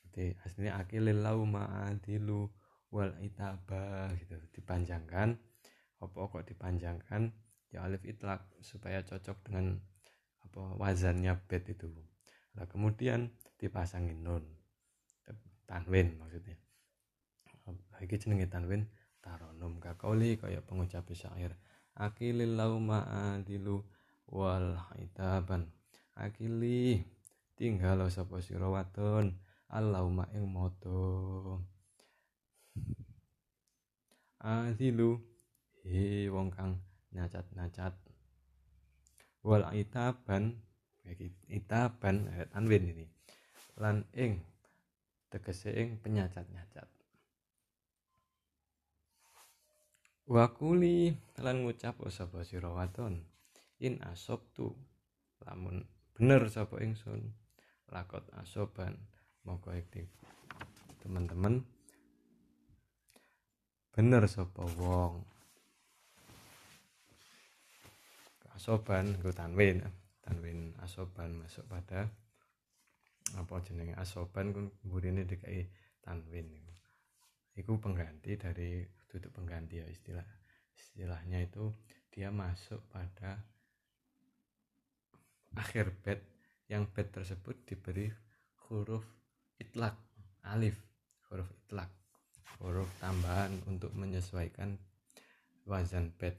[0.00, 2.48] Jadi aslinya akilil lau ma'adilu
[2.90, 5.38] wal itaba gitu dipanjangkan.
[6.02, 7.32] Apa kok dipanjangkan?
[7.72, 9.80] Ya alif itlak supaya cocok dengan
[10.44, 11.90] apa wazannya bet itu.
[12.54, 14.44] Nah kemudian dipasangin nun.
[15.66, 16.54] Tanwin maksudnya.
[17.98, 18.86] Lagi jenenge tanwin?
[19.18, 21.58] Taron taronum kakauli kaya pengucap syair.
[21.98, 23.02] Akilil lauma
[23.34, 23.82] adilu
[24.30, 25.66] wal itaban
[26.14, 27.02] akili
[27.58, 29.34] tinggal sapa sira wadon.
[29.66, 31.58] Allauma ing moto
[34.46, 35.18] adilu
[35.82, 36.78] he wong kang
[37.10, 37.94] nyacat-nyacat.
[39.42, 40.62] Wal itaban
[41.50, 43.06] itaban eh, tanwin ini.
[43.82, 44.38] Lan ing
[45.30, 46.86] tegese ing penyacat-nyacat.
[50.26, 53.22] Wakuli lan ngucap sapa sira wadon?
[53.82, 54.02] In
[54.54, 54.74] tu
[55.46, 57.34] lamun bener sapa ingsun
[57.90, 58.94] lakot asoban.
[59.46, 60.02] Moko iki
[60.98, 61.62] teman-teman
[63.96, 65.24] bener sapa wong?
[68.52, 69.80] Asoban gue tanwin.
[70.20, 72.12] Tanwin asoban masuk pada
[73.40, 74.68] apa jenenge asoban kun
[75.02, 75.62] ini DKI
[76.04, 76.46] tanwin
[77.56, 80.26] itu pengganti dari duduk pengganti ya istilah
[80.76, 81.72] istilahnya itu
[82.12, 83.40] dia masuk pada
[85.56, 86.20] akhir bed
[86.68, 88.12] yang bed tersebut diberi
[88.68, 89.04] huruf
[89.56, 89.96] itlak
[90.44, 90.76] alif
[91.32, 91.88] huruf itlak
[92.58, 94.78] huruf tambahan untuk menyesuaikan
[95.66, 96.38] wazan bed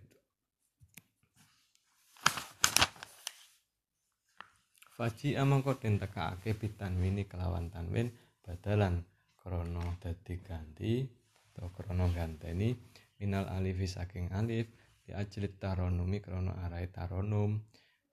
[4.97, 8.09] Faji amangko den tekake bitanwini kelawan tanwin
[8.41, 9.05] badalan.
[9.37, 11.05] Krono dadi ganti
[11.53, 12.73] atau krono ganteni
[13.21, 14.65] minal alifi saking alif
[15.05, 17.61] di ajlit taronumi krono arai taronum.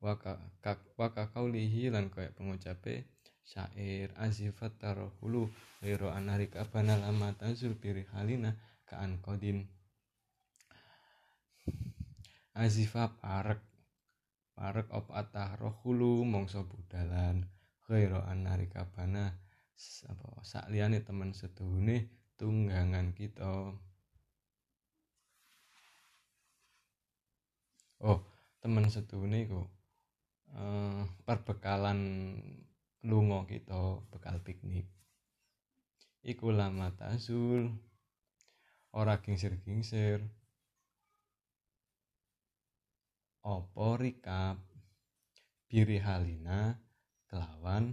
[0.04, 0.36] Waka
[1.00, 3.13] waka kaulihi lan kaya pengucape
[3.44, 5.52] syair azifat tarohulu
[5.84, 8.56] liro anarika bana lama tazul piri halina
[8.88, 9.68] kaan kodin
[12.54, 13.60] azifa parek.
[14.54, 17.42] Parek op atah rohulu mongso budalan.
[17.84, 19.34] Khaira anarika bana
[20.08, 22.06] apa sakliyane teman setuhune
[22.38, 23.74] tunggangan kita.
[27.98, 28.20] Oh
[28.62, 29.60] teman setuhune iku
[30.54, 32.00] uh, perbekalan
[33.04, 34.88] lungo kita bekal piknik.
[36.24, 37.68] Iku lama tazul
[38.96, 40.24] ora gingsir-gingsir.
[43.44, 44.56] Opo rikap?
[45.68, 46.80] Biri halina
[47.28, 47.92] kelawan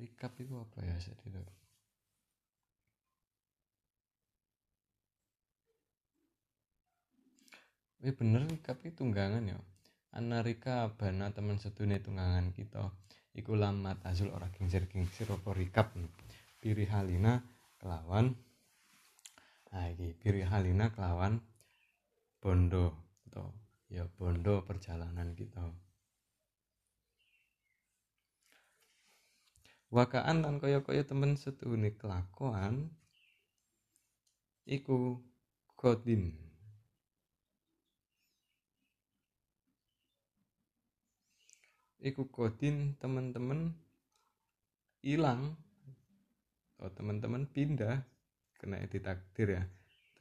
[0.00, 1.44] rikap itu apa ya saya tidak
[8.06, 9.58] Ini bener itu tunggangan ya.
[10.14, 12.94] Anarika bana teman sedunia tunggangan kita.
[13.34, 15.90] Iku lamat azul ora kingsir-kingsir apa rikap.
[16.62, 17.42] Piri halina
[17.82, 18.30] kelawan.
[19.74, 20.14] Nah iki.
[20.22, 21.42] Piri halina kelawan
[22.38, 22.94] bondo
[23.26, 23.50] atau
[23.90, 25.66] ya bondo perjalanan kita.
[29.90, 32.86] Wakaan lan kaya-kaya temen setune kelakuan
[34.62, 35.18] iku
[35.74, 36.45] godin
[42.06, 43.74] iku kodin teman-teman
[45.02, 45.58] hilang.
[46.78, 48.06] Oh teman-teman pindah
[48.62, 49.64] kena ditakdir ya.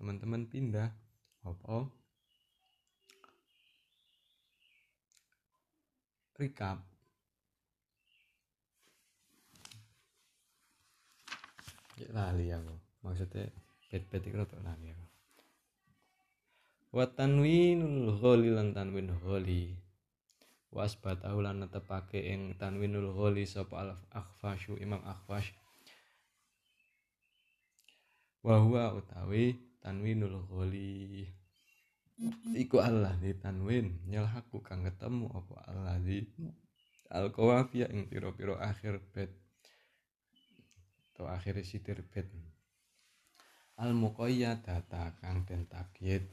[0.01, 0.89] Teman-teman pindah
[1.45, 1.85] apa?
[6.41, 6.81] Recap.
[11.95, 12.75] Ya lali aku.
[13.05, 13.45] Maksudnya
[13.93, 15.05] bed-bed itu rada lali aku.
[16.97, 19.84] Wa tanwinul ghali lan tanwin ghali
[20.75, 25.55] wasbatahu lan netepake ing tanwinul ghali sapa al akhfashu imam akhfash.
[28.43, 31.23] Wa huwa utawi tanwinul ghali
[32.59, 36.27] iku Allah di tanwin nyelhaku kang ketemu apa Allah di
[37.07, 39.31] al qawafiyah ing piro-piro akhir bed.
[41.15, 42.27] Atau akhir sitir bed.
[43.79, 46.27] Al muqayyadata kang den takyid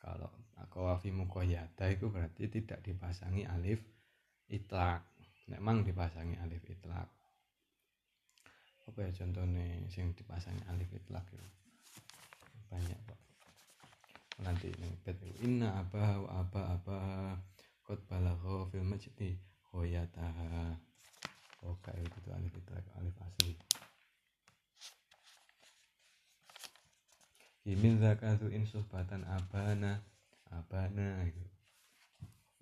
[0.00, 0.32] kalau
[0.70, 3.82] qawafi muqayyada itu berarti tidak dipasangi alif
[4.52, 5.02] itlak
[5.50, 7.08] memang dipasangi alif itlak
[8.88, 9.62] apa ya contohnya
[9.94, 11.48] yang dipasangi alif itlak itu?
[12.66, 13.20] Banyak pak.
[14.42, 17.38] Nanti ini bet inna abah abah abah
[17.86, 19.38] kot balagho fil majdi
[19.70, 20.74] khoyataha.
[21.62, 23.54] Oh kayak gitu alif itlak alif asli.
[27.62, 30.02] Imin zakatu in suhbatan abana
[30.52, 31.50] abana gitu.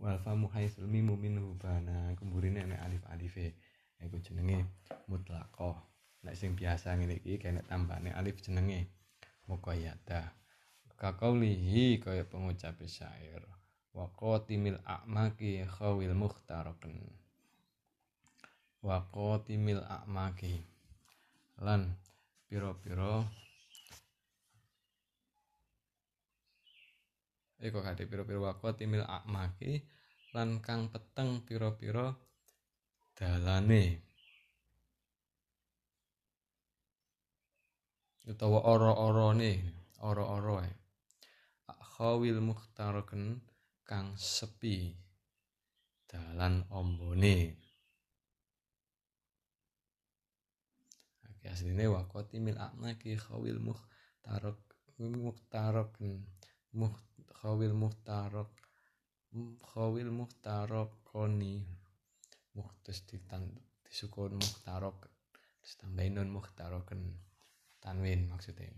[0.01, 0.49] Wal famu
[0.89, 3.55] mimu minhu bana kumburine nek alif alife
[4.01, 4.65] iku jenenge
[5.11, 5.77] mutlaqah.
[6.25, 8.89] Nek sing biasa ngene iki kene tambane alif jenenge
[9.49, 10.33] muqayyada.
[10.97, 13.45] Kakaulihi kaya pengucap syair.
[13.93, 16.97] Wa qatimil a'maki khawil muhtarakan
[18.81, 20.65] wako timil akmaki
[21.61, 21.93] lan
[22.49, 23.29] piro-piro
[27.61, 29.85] Eko kade piro-piro wako timil akmaki
[30.33, 32.17] lan kang peteng piro-piro
[33.13, 33.85] dalane.
[38.25, 39.53] Utawa ora-orane
[40.01, 40.65] ora-ora
[42.01, 43.45] khawil muhtaraken
[43.85, 44.97] kang sepi
[46.09, 47.61] dalan ombone.
[51.29, 54.57] Oke asline waqati mil akmaki khawil muhtarak
[54.97, 56.25] muhtaraken
[56.73, 56.97] muh
[57.39, 58.51] khawil muhtarak
[59.71, 61.63] khawil muhtarakoni
[62.59, 63.47] muhtus ditan
[63.87, 64.99] disukun muhtarak
[65.61, 67.15] terus tambahin non muhtaraken
[67.79, 68.75] tanwin maksudnya.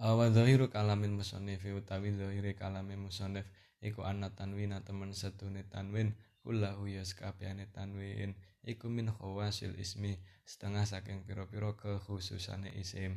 [0.00, 3.44] Wa zahiru kalamin musannif utawi zahire kalamin musannif.
[3.80, 8.36] Iku anna tanwin temen setune tanwin kullahu ya sakabehane tanwin.
[8.64, 13.16] Iku min khawasil ismi setengah saking pira-pira kekhususane isim.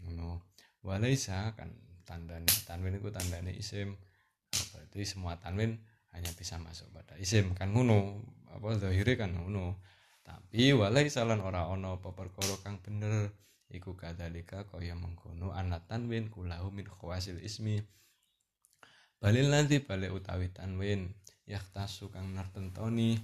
[0.00, 0.44] Ngono.
[0.80, 3.96] Walaisa kan tandane tanwin iku tandane isim
[4.50, 5.78] berarti semua tanwin
[6.10, 7.54] hanya bisa masuk pada isim.
[7.54, 8.18] Kan ngono
[8.50, 9.78] apa zahire kan ngono.
[10.26, 13.30] Tapi walaisa lan ora apa perkara kang bener.
[13.70, 17.78] Iku kadzalika kaya mengkono anak tanwin kulahu min khawasil ismi.
[19.22, 21.14] Balil nanti balik utawi tanwin
[21.46, 23.14] yaktasu kang nartentoni.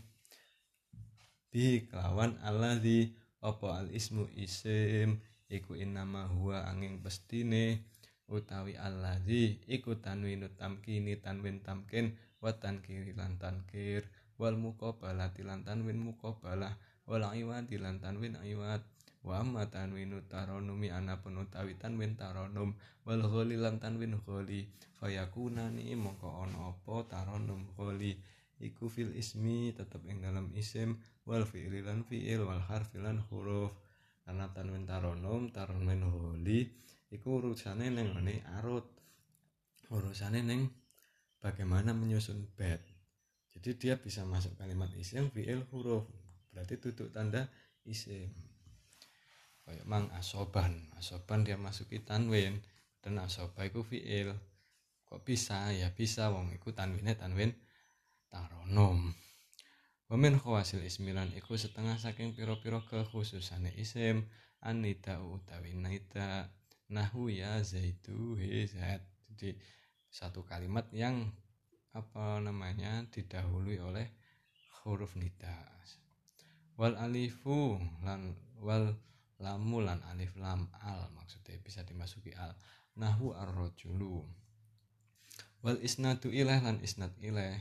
[1.51, 3.11] Bi kelawan alladzi
[3.43, 5.19] apa al ismu isim
[5.51, 7.83] iku innama huwa angin pestine
[8.27, 14.03] utawi alladzi iku tanwinu tamkini tanwin tamkin wa tankiri lan tankir
[14.37, 16.75] wal muqabalati lan tanwin muqabalah
[17.09, 18.83] wal iwadi lan tanwin iwad.
[19.27, 24.71] Wa amma tanwinu taronumi anapun utawi tanwin taronum wal ghali lan tanwin ghali
[25.03, 28.15] fayakunani mongko ana apa taronum ghali
[28.63, 30.95] iku fil ismi tetep ing dalam isim
[31.27, 33.75] wal fi'li lan fi'il wal harfi lan huruf.
[34.23, 36.71] Karena tanwin taronum taronum ghali
[37.13, 38.87] iku urusane ning ngene arut.
[39.91, 40.67] Urusane ning
[41.39, 42.83] bagaimana menyusun bed.
[43.57, 46.05] Jadi dia bisa masuk kalimat isim fi'il huruf.
[46.53, 47.49] Berarti tutup tanda
[47.87, 48.29] isim
[49.67, 50.91] kayak mang asoban.
[50.99, 52.63] Asoban dia masuki tanwin.
[53.03, 54.35] Dan asoba itu fiil.
[55.07, 55.71] Kok bisa?
[55.71, 57.55] Ya bisa wong iku tanwinnya tanwin
[58.27, 59.15] taronom.
[60.07, 64.31] Wamin khawasil ismilan iku setengah saking piro-piro kekhususane isim
[64.63, 66.51] anita utawi naita
[66.87, 69.03] nahu ya zaitu he zaid
[69.37, 69.59] jadi
[70.09, 71.29] satu kalimat yang
[71.93, 74.09] apa namanya didahului oleh
[74.85, 75.65] huruf nida.
[76.77, 78.97] Wal alifu lan wal
[79.41, 82.53] lamu lan alif lam al maksudnya bisa dimasuki al.
[82.97, 84.25] Nahu ar-rajulu.
[85.61, 87.61] Wal isnadu ilaih lan isnad ilaih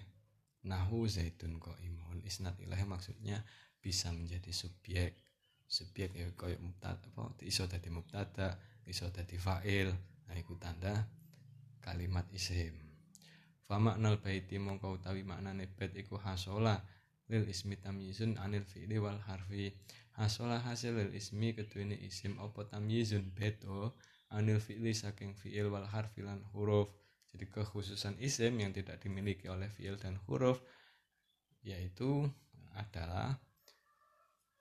[0.64, 3.44] nahu zaitun qaimun isnad ilaih maksudnya
[3.84, 5.16] bisa menjadi subjek.
[5.68, 8.56] Subjek ya koyo mubtada apa iso dadi mubtada
[8.86, 9.90] iso dadi fa'il.
[10.26, 11.06] Nah iku tanda
[11.82, 12.74] kalimat isim.
[13.66, 16.78] Fa maknal baiti mongko utawi maknane bait iku hasola
[17.30, 19.74] lil ismi tamyizun anil fi'li wal harfi.
[20.16, 23.34] Hasolah hasil ismi keduene isim apa tamyizun?
[23.34, 23.98] Beto
[24.32, 26.94] anil fi'li saking fi'il wal harfi lan huruf.
[27.34, 30.62] Jadi kekhususan isim yang tidak dimiliki oleh fi'il dan huruf
[31.66, 32.30] yaitu
[32.78, 33.42] adalah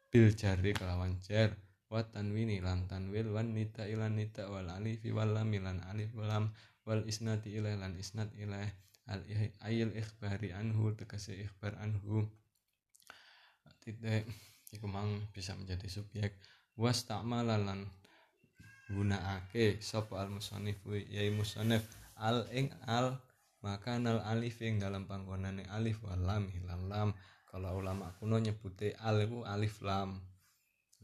[0.09, 1.53] bil jari kelawan jar
[1.95, 6.51] wa tanwini lan tanwil wan nita ilan nita wal alif wal lam lan alif lam
[6.83, 8.67] wal isnadi ilaih lan isnad ilaih.
[9.07, 9.23] Al
[9.63, 12.27] ayil ikhbari anhu tegese ikhbar anhu.
[13.85, 14.25] Titik
[14.75, 16.35] iku mang bisa menjadi subjek.
[16.75, 17.87] Was ta'malalan
[18.91, 21.85] gunakake sapa al musannif yai musannif.
[22.19, 23.23] Al ing al
[23.61, 27.09] maka nal alif ing dalam panggonane alif wal lam hilang lam.
[27.55, 30.19] Kalau ulama kuno nyebute al itu alif lam.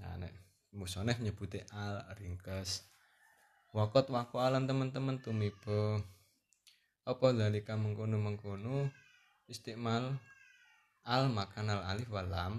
[0.00, 2.86] Nah nek musannif nyebute al ringkes.
[3.70, 6.02] Wakot wako alam teman-teman tumipe.
[7.06, 8.90] Apa dalika mengkono mengkono
[9.50, 10.14] istimal
[11.06, 12.52] al makanal alif wal lam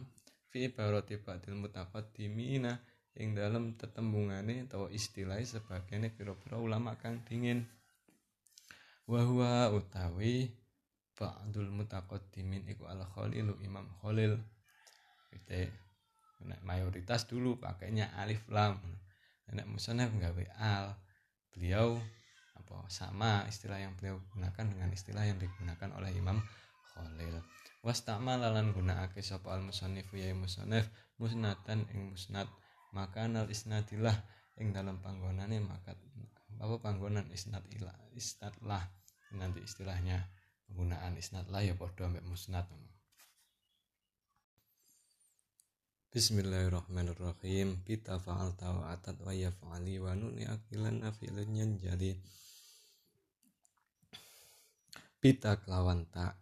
[0.51, 2.83] fi ibarati ba'dil mutaqaddimina
[3.15, 7.67] ing dalam tetembungane atau istilah sebagainya pira-pira ulama kang dingin.
[9.07, 9.23] Wa
[9.71, 10.51] utawi
[11.15, 14.39] ba'dul mutaqaddimin iku al khalilu imam khalil
[16.41, 18.81] kita mayoritas dulu pakainya alif lam.
[19.51, 20.95] Nek musannaf gawe al
[21.53, 21.99] beliau
[22.55, 26.39] apa sama istilah yang beliau gunakan dengan istilah yang digunakan oleh Imam
[26.95, 27.37] Khalil.
[27.85, 30.89] Wastamala lan gunakake sapa al musannif ya musannif
[31.21, 32.49] musnatan ing musnad.
[32.91, 34.15] Maka nal isnadilah
[34.57, 35.95] ing dalam panggonane maka
[36.61, 38.83] apa panggonan isnad ilah isnad lah
[39.33, 40.29] nanti istilahnya
[40.69, 42.67] penggunaan isnad lah ya padha ambek musnad
[46.11, 47.87] Bismillahirrahmanirrahim.
[47.87, 52.19] Pita fa'al wa atat wa yaf'ali wa nuni akilan afilan jadi
[55.23, 56.35] Pita kelawan ta.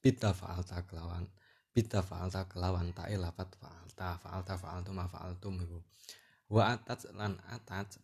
[0.00, 1.28] Pita fa'al ta kelawan.
[1.76, 4.16] Pita fa'al ta kelawan ta ilafat fa'al ta.
[4.16, 5.84] Fa'al ta fa'al tu ma fa'al tu ibu.
[6.48, 8.00] Wa atat lan atat.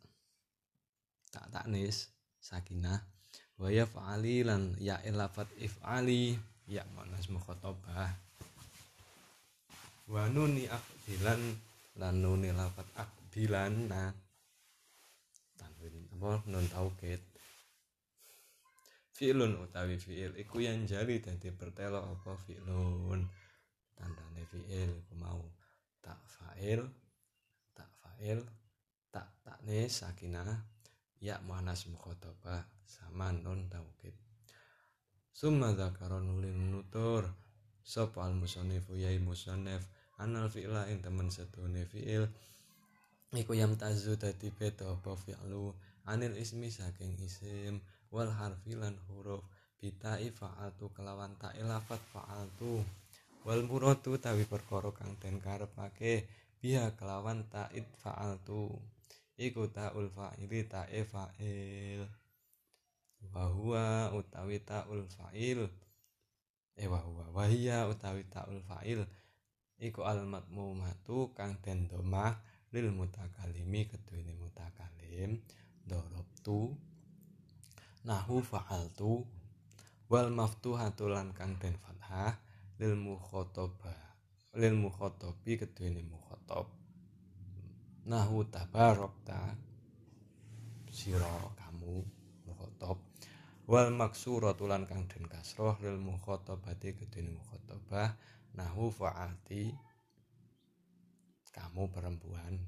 [1.32, 3.00] Tak taknis sakinah.
[3.56, 6.36] Wa yaf'ali lan ya ilafat if'ali.
[6.68, 8.27] Ya manas mukhotobah
[10.08, 11.42] wa nuni akdilan
[12.00, 14.12] lan nuni lafat akdilan nah.
[15.60, 16.32] Tanwin apa?
[16.48, 17.20] Nun taukid
[19.18, 23.20] fi'lun utawi fi'il iku yang jali dadi pertelo apa fi'lun.
[23.92, 25.42] Tandane fi'il iku mau
[25.98, 26.80] tak fa'il
[27.76, 28.40] tak fa'il
[29.12, 30.56] tak takne sakinah
[31.18, 34.14] ya muannas mukhatabah sama nun taukid
[35.34, 37.26] summa dzakara nulin nutur
[37.82, 38.38] sapa al
[38.94, 39.82] yai musannif
[40.18, 42.26] anal fi'la ing temen setune fi'il.
[43.40, 45.70] Iku yam tazu dadi beda apa fi'lu?
[46.10, 47.78] Anil ismi saking isim.
[48.08, 49.44] Wal harfi lan huruf.
[49.78, 52.82] Bitai fa'altu kelawan ta lafat fa'altu.
[53.46, 56.26] Wal muradu tawi perkara kang den karepake.
[56.58, 58.74] Biha kelawan ta'id fa'altu.
[59.38, 62.02] Iku ta'ul fa'ili ta'e fa'il.
[63.30, 65.62] Wa huwa utawi ta'ul fa'il.
[66.74, 67.24] Eh wa huwa.
[67.36, 69.06] Wahia utawi ta'ul fa'il
[69.78, 72.34] iku al matmumatu kang den domah
[72.74, 75.40] lil mutakalimi keduwene mutakalim
[75.86, 76.74] darabtu
[78.04, 79.24] nahu fa'altu
[80.10, 82.36] wal maftuhatu lan kang den fathah
[82.80, 84.08] lil mukhatabah
[84.58, 86.66] lil mukhatabi keduwene mukhatab
[88.08, 89.54] nahu tabarakta
[90.88, 92.02] sira kamu
[92.48, 92.98] mukhatab
[93.68, 98.16] wal maksuratu lan kang den kasroh lil mukhatabati keduwene mukhatabah
[98.58, 99.70] nahu fa'ati
[101.54, 102.58] kamu perempuan.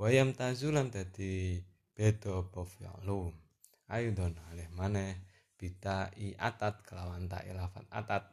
[0.00, 1.60] Wayam tazulan dadi
[1.92, 3.32] beda apa fi'lu.
[3.92, 4.68] Aidon alih
[5.60, 8.24] bita i atat kelawan ta ilafat atat.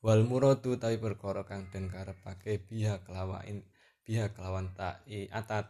[0.00, 3.60] Wal muradu tapi perkara kang den karepake biha kelawan
[4.04, 5.68] biha kelawan ta i atat.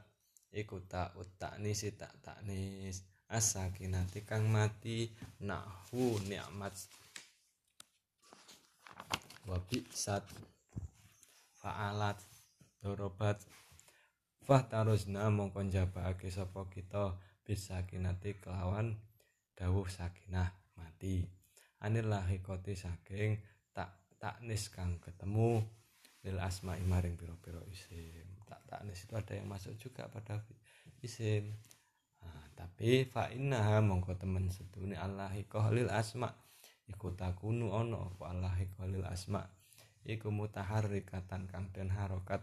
[0.55, 3.03] Iku ta utaknis tak taknis.
[3.27, 5.11] Asakinati kang mati.
[5.43, 6.79] Nahu nikmat
[9.47, 9.63] wa
[9.95, 10.27] sat
[11.63, 12.19] fa'alat
[12.83, 13.39] dorobat.
[14.47, 18.95] Fahtarusna mongko njabake sapa kita bisa kinati kelawan
[19.59, 21.27] dawuh sakinah mati.
[21.83, 23.43] Anil lahikoti saking
[23.75, 23.91] tak
[24.23, 25.63] taknis kang ketemu
[26.23, 28.27] lil asma maring piro-piro isim.
[28.47, 30.43] Tak taknis itu ada yang masuk juga pada
[31.03, 31.55] isim.
[32.23, 35.31] Nah, tapi fa innaha mongko temen sedune Allah
[35.75, 36.31] lil asma
[36.91, 39.43] iku takunu ono Allah qalil asma.
[40.07, 42.43] Iku mutaharrikatan kang den harokat.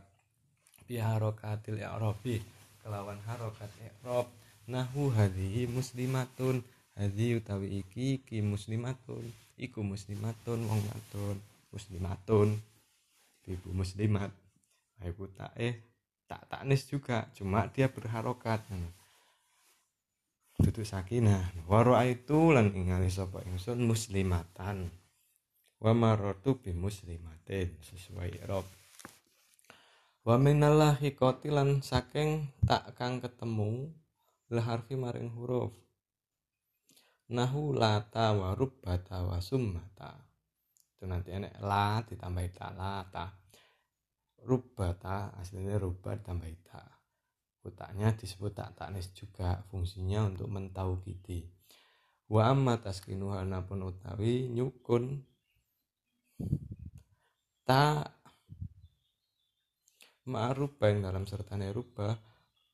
[0.84, 2.44] Bi harokatil i'rabi
[2.84, 4.28] kelawan harokat i'rab.
[4.68, 6.60] Nahu hadhihi muslimatun
[7.00, 9.24] hadhi utawi iki iki muslimatun.
[9.56, 11.38] Iku muslimatun wong wadon
[11.72, 12.60] muslimatun.
[13.48, 14.32] Ibu muslimat.
[15.04, 15.80] Ibu tak eh
[16.28, 18.64] tak taknis juga cuma dia berharokat
[20.62, 24.92] duduk sakinah waro itu lan ingali sapa ingsun muslimatan.
[25.84, 28.64] Wa maratu bi muslimatin sesuai rob
[30.24, 33.92] wa minallahi kotilan saking tak kang ketemu
[34.48, 35.76] la harfi maring huruf.
[37.28, 39.40] Nahu lata wa rubbata wa
[41.04, 43.26] itu nanti enek la ditambah ta lata
[44.48, 47.03] rubbata aslinya rubbat tambah ta
[47.64, 50.52] Utaknya disebut tak taknis juga fungsinya untuk
[51.00, 51.48] kiti.
[52.28, 55.24] Wa amma taskinuha napun utawi nyukun.
[57.64, 58.12] Tak
[60.28, 62.20] ma'rubah yang dalam sertane rubah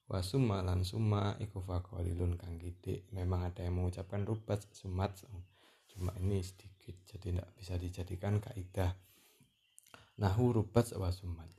[0.09, 2.57] wa summa lan summa iku faqalilun kang
[3.13, 5.21] memang ada yang mengucapkan rubat sumat.
[5.85, 8.97] Cuma ini sedikit jadi tidak bisa dijadikan kaidah.
[10.17, 11.58] Nahu rubat wa sumat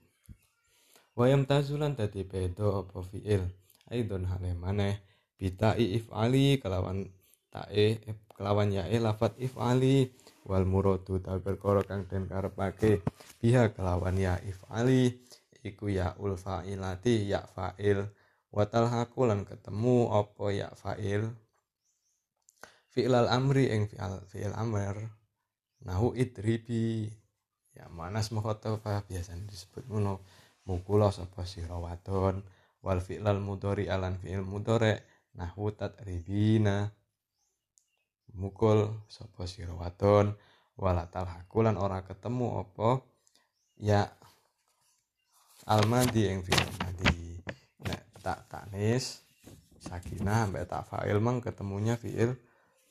[1.20, 3.44] Wayam tazulan dadi beda apa fiil?
[3.92, 5.04] Aidon hale maneh.
[5.36, 7.12] Bitai if'ali kelawan
[7.52, 8.00] tae
[8.32, 10.08] kelawan yae lafat if'ali.
[10.48, 13.04] Wal muradu ta perkara kang den karepake.
[13.36, 15.12] Biha kelawan ya if'ali
[15.60, 18.00] iku ya ul fa'ilati ya fa'il.
[18.48, 21.28] Watal hakulan ketemu apa ya fa'il?
[22.96, 24.96] Fi'lal amri ing fi'al fi'il amr.
[25.84, 27.12] Nahu idribi.
[27.76, 30.24] Ya manas mukhotofah biasanya disebut ngono
[30.68, 32.44] mukula sapa sira wadon
[32.80, 34.96] wal fi'lal mudhari alan fi'il mudhari
[35.36, 36.92] nahwu tatribina
[38.34, 40.32] mukul sapa sira wadon
[40.80, 43.04] wala talhakulan ora ketemu apa
[43.76, 44.08] ya
[45.68, 47.40] almadi ing fi'il madi.
[47.84, 49.20] Nek tak tanis
[49.80, 52.32] sakinah ambek tak fa'il mang ketemunya fi'il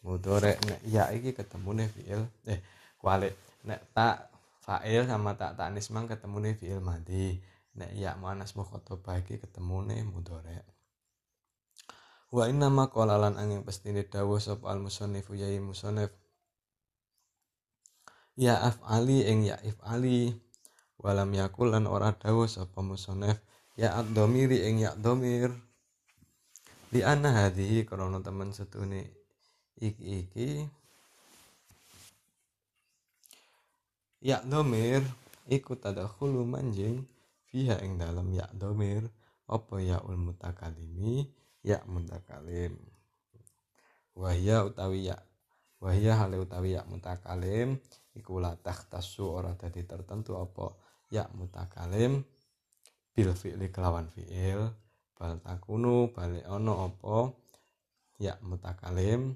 [0.05, 0.53] mudhari.
[0.65, 2.59] Nek ya iki ketemune fi'il eh
[3.01, 3.33] kualik.
[3.65, 4.29] Nek tak
[4.61, 7.41] fa'il sama tak tanis mang ketemune fi'il madi
[7.79, 10.59] nek ya muannas mukhatabah iki ketemune mudhari
[12.29, 16.13] wa inna ma qala lan angin pestine dawuh sapa al musannif ya musannif.
[18.39, 20.31] Ya af'ali ing ya if'ali
[21.01, 23.41] walam yakul lan ora dawuh sapa musannif.
[23.73, 25.55] Ya ad-dhamiri ing ya dhamir
[26.93, 29.09] li anna hadhihi krana temen setune
[29.81, 30.49] iki iki.
[34.21, 35.01] Ya dhamir
[35.49, 37.09] iku tadakhulu manjing
[37.49, 39.09] fiha ing dalam ya dhamir
[39.49, 41.25] apa ya ul mutakalimi
[41.65, 42.77] ya mutakalim.
[44.13, 45.17] Wahya utawi ya
[45.81, 47.81] wahya hale utawi ya mutakalim.
[48.13, 50.77] Iku la takhtasu ora dadi tertentu apa
[51.09, 52.21] ya mutakalim.
[53.09, 54.69] Bil fi'li kelawan fi'il.
[55.17, 57.17] Bal takunu balik ono apa
[58.21, 59.33] ya mutakalim.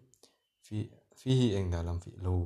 [0.62, 0.86] Fi
[1.18, 2.46] fihi ing dalam fi'lu.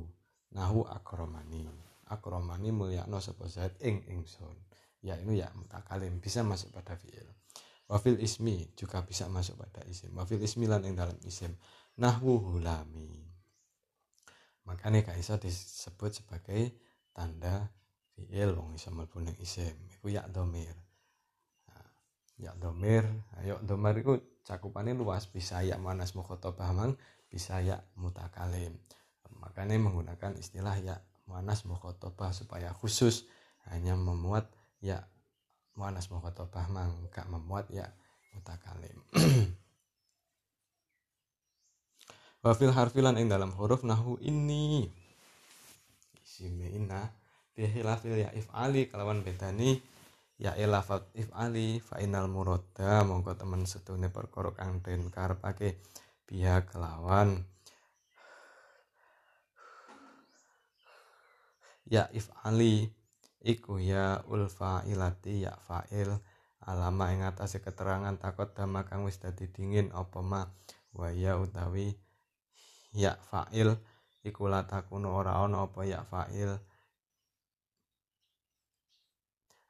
[0.56, 1.68] Nahu akromani.
[2.08, 4.67] Akromani mulyakno sapa zaid ing ingsun
[5.04, 7.26] ya ini ya mutakalim bisa masuk pada fi'il.
[7.88, 10.12] Wafil ismi juga bisa masuk pada isim.
[10.12, 11.56] Wafil ismi lan yang dalam isim.
[11.96, 13.24] Nahwu hulami.
[14.68, 16.76] Makanya gak bisa disebut sebagai
[17.16, 17.72] tanda
[18.12, 19.72] fi'il wong iso mlebu isim.
[19.96, 20.76] Iku ya domir.
[21.64, 21.88] Nah,
[22.36, 23.08] ya domir.
[23.40, 25.24] Ayo domir iku cakupannya luas.
[25.24, 26.92] Bisa ya manas mukhotabah mang
[27.32, 28.76] bisa ya mutakalim
[29.40, 30.96] makanya menggunakan istilah ya
[31.28, 33.28] manas mukhotabah supaya khusus
[33.68, 35.06] hanya memuat ya
[35.78, 37.86] muanas mukhotobah mang gak memuat ya
[38.34, 38.98] mutakalim
[42.42, 44.86] wafil harfilan ing dalam huruf nahu ini.
[46.22, 47.10] Isime inna
[47.52, 49.82] bihilafil ya if'ali kalawan bedani
[50.38, 55.82] ya ilafat if'ali fa inal muroda mongko temen setune perkara kang den karepake.
[56.28, 57.42] Biha kelawan.
[61.88, 62.92] Ya if'ali
[63.48, 66.12] iku ya ulfa ilati ya fa'il.
[66.68, 70.44] Alama ing atase keterangan takut dama kang wis dadi dingin apa ma?
[70.92, 71.96] Wa ya utawi
[72.92, 73.72] ya fa'il.
[74.20, 76.60] Iku latakunu ora ana apa ya fa'il.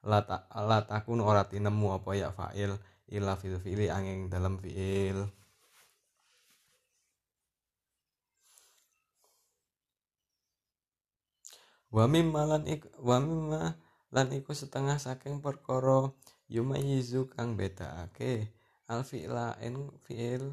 [0.03, 2.75] Latakun ora tinemu apa ya fa'il.
[3.09, 5.38] Ila fil fi'li angin dalam fi'il
[11.95, 13.63] wa mimma lan ik wa mimma
[14.15, 16.13] lan iku setengah saking perkara
[16.49, 18.53] yumayizu kang bedakake
[18.89, 20.53] al fi'la en fi'il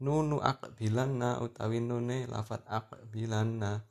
[0.00, 3.84] nunu aqbilanna utawi nune lafat aqbilanna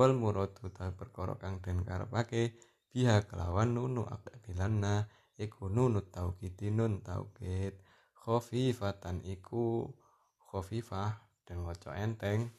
[0.00, 2.56] wal murad utawi perkara kang den karepake.
[2.90, 5.06] Biha kelawan nunu aqbilanna
[5.38, 7.76] iku nunu taukid nun taukid.
[8.16, 9.86] Khafifatan iku
[10.48, 12.50] khafifah dan waca enteng.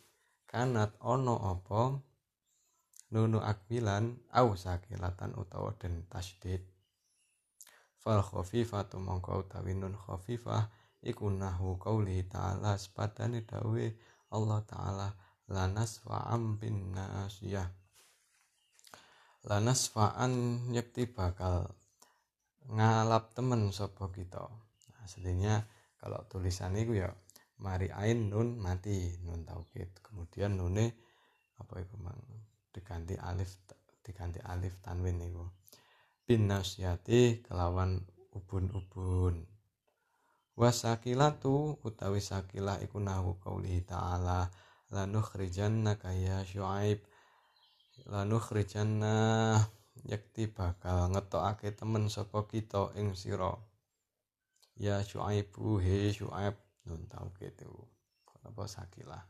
[0.47, 1.97] Kanat ono apa
[3.11, 6.63] nunu akbilan au sakilatan utawa den tasdid.
[8.01, 10.71] Fal khafifatu mongko utawi nun khafifah
[11.03, 13.85] iku nahu qauli ta'ala sepadane dawe
[14.31, 15.07] Allah taala
[15.51, 17.67] lanas fa'am bin nasiyah.
[19.45, 21.67] Lanas fa'an yakti bakal
[22.71, 24.47] ngalap temen sopo kita.
[25.01, 25.61] Nah,
[25.97, 27.09] kalau tulisan itu ya
[27.61, 30.97] mari ain nun mati nun taukid kemudian nune
[31.61, 32.17] apa itu mang
[32.71, 33.59] diganti alif
[34.01, 35.45] diganti alif tanwin niku.
[36.25, 38.01] Bin nasyati kelawan
[38.31, 39.43] ubun-ubun.
[40.55, 44.51] Wasakilatu utawi sakilah iku nahu qauli ta'ala
[44.91, 47.03] lanukhrijanna kaya syuaib.
[48.07, 49.15] Lanukhrijanna
[50.07, 53.53] yakti bakal ngetokake temen sapa kita ing sira.
[54.79, 56.55] Ya syuaibu he syuaib.
[56.87, 57.69] Nun tau gitu
[58.41, 59.21] apa sakilah.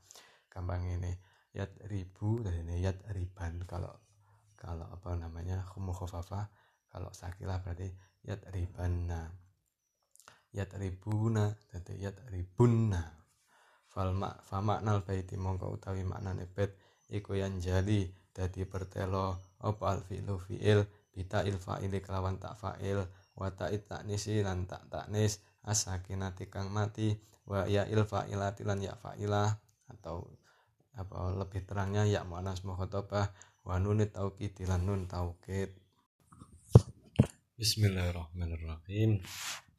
[0.48, 3.64] Gampang ini yat ribu dan yat riban.
[3.68, 3.92] Kalau
[4.56, 6.46] kalau apa namanya khumukhafafah
[6.92, 7.90] kalau sakilah berarti
[8.28, 9.32] yat ribanna
[10.52, 13.24] yat ribuna jadi yat ribunna.
[13.92, 14.64] Fal mak fa
[15.04, 16.72] baiti mongko utawi maknane bait
[17.12, 21.60] iku yang jali dadi pertelo apa al fi'lu fi'il bita il
[22.00, 23.04] kelawan tak fa'il
[23.36, 28.00] wa ta'it taknisi lan tak taknis asakinati kang mati wa ya il
[28.64, 29.60] lan ya fa'ilah
[29.92, 30.24] atau
[30.96, 33.32] apa lebih terangnya ya mu'anas mukhotobah
[33.64, 35.72] wa nunit taukid lan nun taukid
[37.62, 39.22] Bismillahirrahmanirrahim.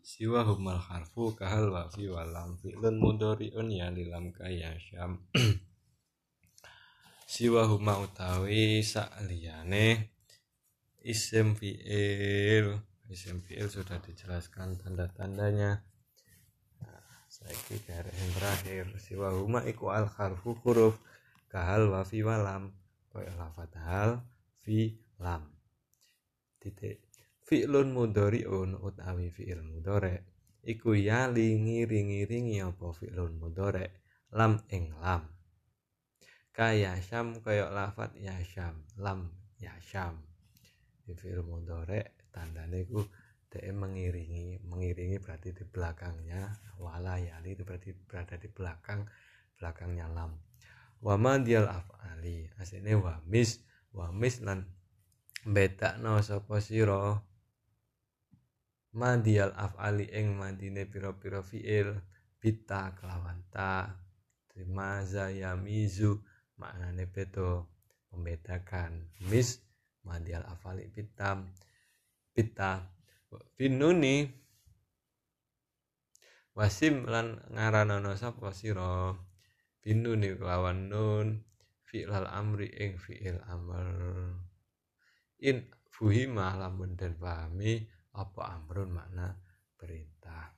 [0.06, 5.18] Siwa humal harfu kahal wa fi walam fi'lun mudhari'un ya lilam kaya syam.
[7.32, 10.14] Siwa huma utawi sak liyane
[11.02, 12.78] isim fi'il.
[13.10, 15.82] Isim fi'il sudah dijelaskan tanda-tandanya
[17.42, 20.94] saya kira yang terakhir siwa huma iku al harfu huruf
[21.50, 22.70] kahal wa fi walam
[23.10, 24.10] kaya lafat hal
[24.62, 25.50] fi lam.
[26.62, 27.02] Titik.
[27.42, 30.22] Fi'lun mudhari'un utawi fi'il mudhari'
[30.62, 33.90] iku ya lingi ringi ringi apa fi'lun mudhari'
[34.32, 35.26] lam ing lam.
[36.54, 39.28] Kaya syam kaya lafat ya syam lam
[39.58, 40.22] ya syam.
[41.04, 43.02] Fi'il mudhari' tandanya itu
[43.52, 49.04] dia mengiringi mengiringi berarti di belakangnya wala yali itu berarti berada di belakang
[49.60, 50.40] belakangnya lam
[51.02, 52.46] wama dial afali.
[52.56, 54.64] Aslinya wamis wamis lan
[55.42, 57.18] beta no sapa sira?
[58.92, 61.96] Madial afali ing madine pira-pira fiil
[62.36, 63.88] bita kelawan ta
[64.52, 66.20] terima zaya mizu
[66.60, 67.72] maknane beto
[68.12, 69.64] membedakan mis
[70.04, 71.56] madial afali bitam
[72.36, 72.84] bita
[73.56, 74.28] finuni
[76.52, 79.16] wasim lan ngaranana sapa sira?
[79.82, 81.42] Binuni kelawan nun
[81.90, 83.82] fi'lal amri ing fi'il amr
[85.42, 87.82] in fuhima lamun dan pahami
[88.14, 89.34] apa amrun makna
[89.74, 90.54] perintah.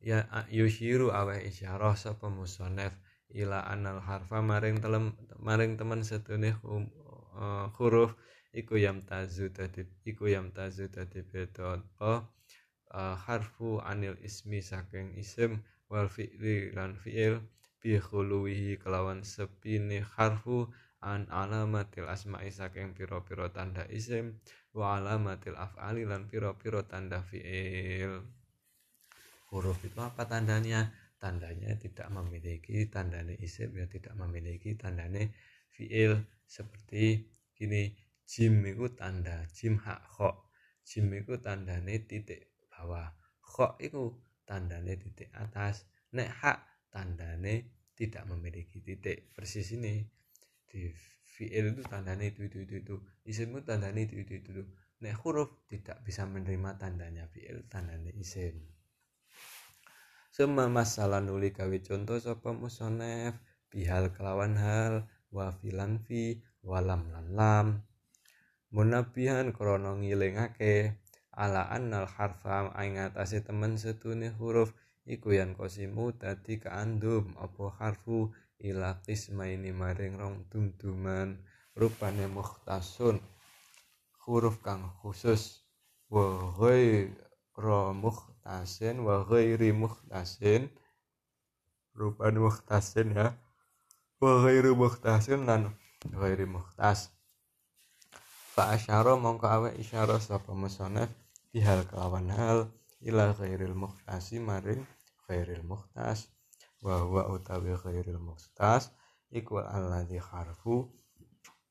[0.00, 2.96] Ya yushiru awe isyarah sapa musonef
[3.32, 8.16] ila anal harfa maring telem maring teman setune uh, huruf
[8.54, 12.22] iku yam tazu tadi iku yam tazu tadi beda uh,
[13.26, 15.58] harfu anil ismi saking isim
[15.90, 17.42] wal fi'li lan fi'il
[17.82, 20.70] bi khuluwihi kelawan sepine harfu
[21.04, 24.40] an alamatil asma'i saking piro-piro tanda isim
[24.72, 28.24] wa alamatil af'ali lan piro-piro tanda fi'il.
[29.52, 30.88] Huruf itu apa tandanya?
[31.20, 35.28] Tandanya tidak memiliki tandanya isim ya tidak memiliki tandanya
[35.76, 36.24] fi'il.
[36.44, 37.24] Seperti
[37.56, 40.30] gini jim itu tanda jim hak kho
[40.84, 43.08] jim itu tandanya titik bawah.
[43.40, 44.12] Kho itu
[44.44, 45.88] tandane titik atas.
[46.12, 46.58] Nek hak
[46.92, 47.54] tandane
[47.96, 49.32] tidak memiliki titik.
[49.32, 50.04] Persis ini.
[50.68, 50.92] Di
[51.34, 52.96] fi'il itu tandane itu itu itu, itu.
[53.26, 54.50] isim itu tandane itu itu itu,
[55.02, 58.54] nek huruf tidak bisa menerima tandanya fi'il tandane isim
[60.34, 63.38] semua masalah nuli kawi contoh sapa musonef.
[63.70, 65.06] Bihal kelawan hal.
[65.30, 66.42] Wa filan fi.
[66.66, 67.66] Walam lan lam
[68.74, 70.98] munabihan krono ngilingake
[71.30, 74.74] ala annal harfa ing atase temen setune huruf
[75.06, 81.38] iku yan kosimu dadi kaandum apa harfu ila qismaini maring rong dumduman
[81.78, 83.22] rupane mukhtasun
[84.26, 85.62] huruf kang khusus
[86.10, 90.66] wa ghairu mukhtasin wa ghairi mukhtasin
[91.94, 93.38] rupane mukhtasin ya
[94.18, 95.78] wa ghairu mukhtasin lan
[96.10, 97.13] ghairi mukhtas
[98.54, 101.10] fa asyara mongko awe isyarah sapa musannaf
[101.50, 102.58] bihal kelawan hal
[103.02, 104.82] ila khairil muhtasi maring
[105.26, 106.30] khairil muhtas
[106.78, 108.94] wa huwa utawi khairil muhtas
[109.34, 110.86] iku alladzi harfu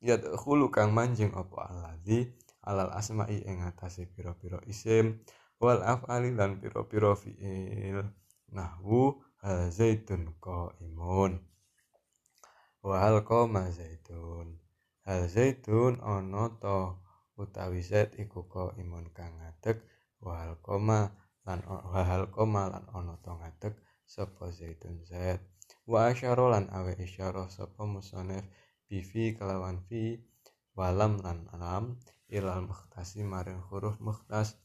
[0.04, 2.28] yadkhulu kang manjing apa alladzi
[2.68, 5.24] alal asma'i ing atase pira-pira isim
[5.60, 8.04] wal af'ali lan pira-pira fi'il.
[8.54, 9.18] Nahwu
[9.72, 11.40] zaitun qaimun.
[12.84, 14.60] Wa hal qama zaitun
[15.06, 16.78] hal zaitun ana to
[17.42, 19.78] utawi zat iku ko imun kang ngadeg
[20.24, 21.00] wahal koma
[21.46, 21.60] lan
[21.92, 23.74] wahal koma lan ono to ngadeg
[24.12, 25.40] sapa zaitun zat
[25.90, 28.44] wa asyara lan awe isyarah sapa musonef
[28.88, 30.20] bifi kelawan fi
[30.74, 31.84] walam lan alam
[32.28, 34.58] ilal mukhtasi maring huruf mukhtas.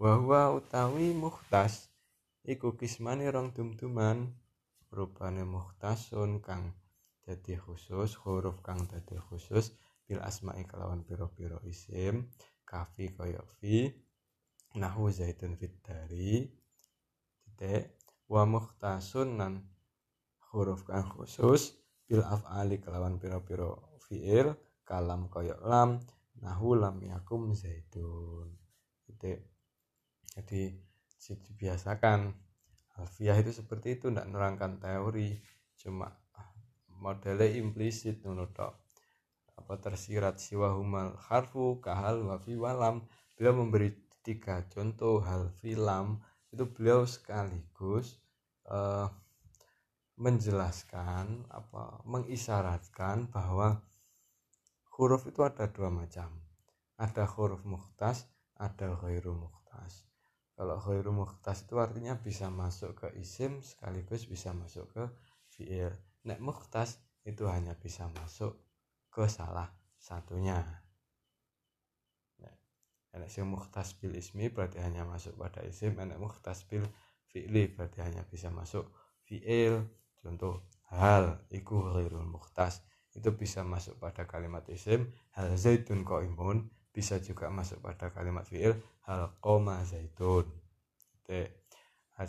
[0.00, 1.92] Wa huwa utawi mukhtas
[2.48, 4.32] iku kismane rong dum-duman
[4.88, 6.72] rupane mukhtasun kang
[7.30, 12.26] dadi khusus huruf kang dadi khusus bil asma'i kelawan piro-piro isim
[12.66, 13.86] kafi koyo fi
[14.74, 16.50] nahu zaitun fit dari
[17.46, 17.94] titik
[18.26, 19.62] wa mukhtasun nan
[20.50, 21.78] huruf kang khusus
[22.10, 24.50] bil af'ali kelawan piro-piro fi'il
[24.82, 26.02] kalam koyo lam
[26.42, 28.50] nahu lam yakum zaitun
[29.06, 29.46] titik.
[30.30, 30.62] Jadi
[31.46, 32.32] dibiasakan.
[32.98, 35.40] Alfiah itu seperti itu tidak nerangkan teori
[35.80, 36.19] cuma
[37.00, 38.52] modelnya implisit menurut
[39.56, 46.20] apa tersirat siwahumal harfu kahal wafi walam beliau memberi tiga contoh hal filam
[46.52, 48.20] itu beliau sekaligus
[48.68, 49.08] uh,
[50.20, 53.80] menjelaskan apa mengisyaratkan bahwa
[54.92, 56.28] huruf itu ada dua macam.
[57.00, 58.28] Ada huruf muhtas
[58.60, 60.04] ada khairu muhtas
[60.60, 65.08] kalau khairu muhtas itu artinya bisa masuk ke isim sekaligus bisa masuk ke
[65.48, 68.56] fi'il nek muhtas itu hanya bisa masuk
[69.12, 69.68] ke salah
[70.00, 70.60] satunya.
[73.10, 76.86] enak sing mukhtas bil ismi berarti hanya masuk pada isim enak mukhtas bil
[77.26, 78.86] fi'li berarti hanya bisa masuk
[79.26, 79.82] fi'il.
[80.22, 80.62] Contoh
[80.94, 85.10] hal iku ghairul mukhtas itu bisa masuk pada kalimat isim.
[85.34, 88.78] Hal zaitun imun bisa juga masuk pada kalimat fi'il.
[89.06, 90.46] Hal koma zaitun.
[91.26, 91.66] Te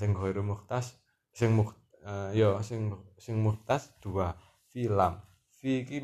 [0.01, 0.97] sing ghairul mukhtas
[1.29, 4.33] sing muk uh, yo sing sing mukhtas dua
[4.73, 5.21] filam.
[5.61, 6.01] Fi ki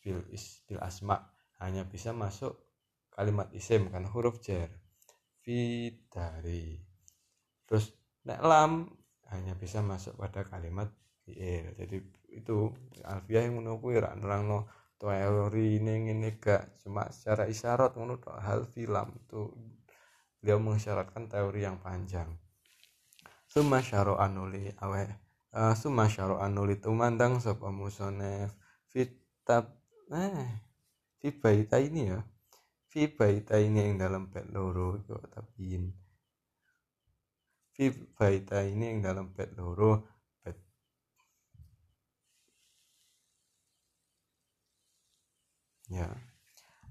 [0.00, 1.20] bil is bil asma.
[1.62, 2.58] Hanya bisa masuk
[3.12, 4.72] kalimat isim kan huruf jar
[5.44, 6.80] fi dari
[7.68, 7.92] terus
[8.24, 8.88] nek lam
[9.32, 10.88] hanya bisa masuk pada kalimat
[11.24, 11.72] fi'il.
[11.76, 11.96] Jadi
[12.36, 12.68] itu
[13.04, 14.68] alfiah yang menunggu ya nerangno
[15.00, 16.84] teori ini ini gak.
[16.84, 19.40] Cuma secara isyarat menurut hal film itu
[20.42, 22.41] dia mengisyaratkan teori yang panjang
[23.52, 25.04] summa syaro anuli awe
[25.52, 28.48] uh, summa syaro anuli tumandang sapa musonef
[28.88, 29.76] fitab
[30.08, 30.48] eh
[31.20, 32.20] fi baita ini ya?
[32.88, 35.84] Fi baita ini yang dalam bait loro itu tabiin
[37.76, 40.08] fi baita ini yang dalam bait loro
[45.92, 46.08] ya.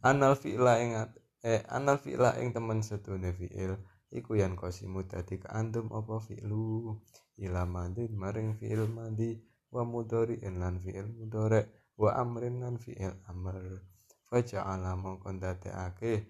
[0.05, 0.93] Anal fi'la ing
[1.41, 3.73] eh anal fi'la ing temen setune fi'il
[4.11, 6.95] iku yan kosimu dadi kaandum apa fi'lu?
[7.41, 9.39] Ila mandi maring fi'il mandi
[9.71, 13.57] wa mudori lan fi'il mudore wa amrin lan fi'il amr.
[14.27, 16.27] Faja'ala mongkon dadekake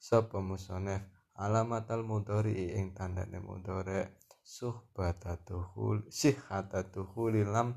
[0.00, 1.04] sapa musonef
[1.36, 4.04] alamatal mudhari ing tandane mudhari.
[4.40, 7.76] Suhbatatuhul sihhatatuhul lam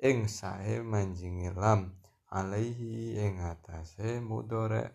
[0.00, 1.92] ing sae manjingi lam
[2.32, 4.86] alaihi ing atase mudhari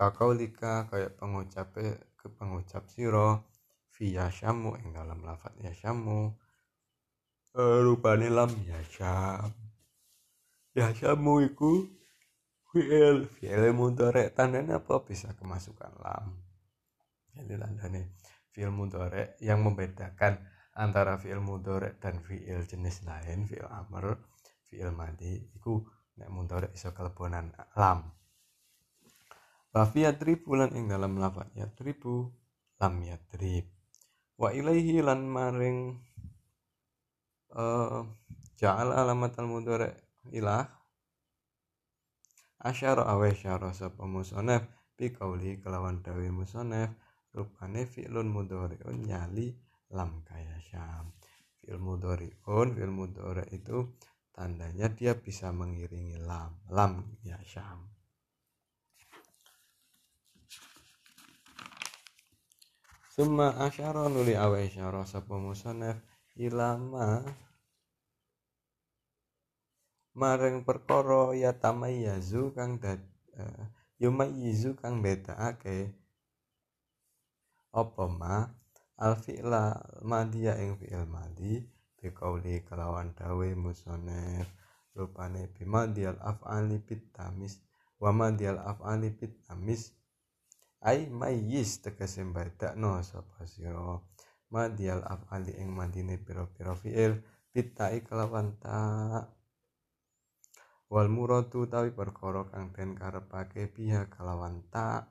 [0.00, 1.76] kakaulika kaya pengucap
[2.16, 3.44] ke pengucap sira
[3.92, 6.32] fi yasyamu ing dalam lafat yasyamu
[7.52, 9.52] rupane lam yasyam
[10.70, 11.82] ya samu iku
[12.70, 15.02] fi'il fi'il mudhari tandanya apa?
[15.02, 16.38] Bisa kemasukan lam.
[17.34, 18.02] Jadi tandanya
[18.54, 20.38] fi'il mudhari yang membedakan
[20.78, 24.14] antara fi'il mudhari dan fi'il jenis lain fi'il amr
[24.70, 25.82] fi'il madi iku
[26.22, 28.06] nek mudhari iso kelebonan lam
[29.70, 32.26] wa fi yadribu lan ing dalam lafaz yadribu
[32.82, 33.70] lam yadrib
[34.34, 35.94] wa ilaihi lan maring
[37.54, 38.02] uh,
[38.58, 39.94] ja'al alamat al mudhari
[40.34, 40.66] ilah
[42.66, 44.66] asyara awe syara sapa musonef
[44.98, 46.90] bi kauli kelawan dawe musonef
[47.30, 49.54] rupane fi'lun mudhari'un nyali
[49.94, 51.14] lam kaya syam.
[51.62, 53.86] Fi'il mudhari'un fi'il mudhari itu
[54.34, 57.99] tandanya dia bisa mengiringi lam lam ya syam
[63.10, 65.98] Summa asyara nuli awe syara sapa musonef
[66.38, 67.26] ilama.
[70.14, 73.02] Maring perkara ya tamayyazu kang dad
[73.34, 73.66] uh,
[73.98, 75.90] yumayyizu kang bedakake
[77.74, 78.46] apa ma?
[78.94, 79.74] Al fi'la
[80.06, 81.66] madhiya ing fi'il madhi
[81.98, 84.46] biqauli kelawan dawe musonef
[84.94, 87.58] rupane bimadiyal af'ali bit tamis
[87.98, 89.90] wa madiyal af'ali bit tamis
[90.88, 94.00] ai mayyiz tegese badakno sapa sira
[94.52, 97.12] madiyal af'ali ing madine pira-pira fi'il
[97.52, 97.76] bit
[98.06, 99.28] kelawan ta'
[100.90, 105.06] wal muradu tawi perkara kang den karepake pihak kalawan ta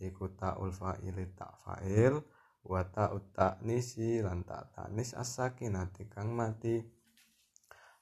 [0.00, 2.18] iku taul fa'il tak fa'il
[2.66, 6.82] wa ta'ut ta'nisi lan ta ta'nis as-sakinati kang mati.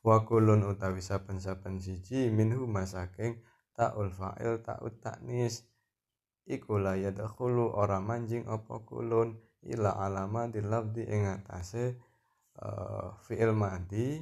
[0.02, 3.38] Wa kulun utawi saben-saben siji minhu masaking
[3.76, 5.66] ta'ul fa'il ta'ut ta'nis
[6.48, 9.36] iku la yadkhulu ora manjing apa kulun
[9.68, 12.00] ila alama di lafdi ing atase
[12.64, 14.16] uh, fi'il madi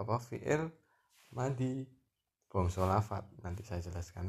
[0.00, 0.66] apa fi'il
[1.36, 1.86] madi
[2.50, 4.26] bangsa lafat nanti saya jelaskan.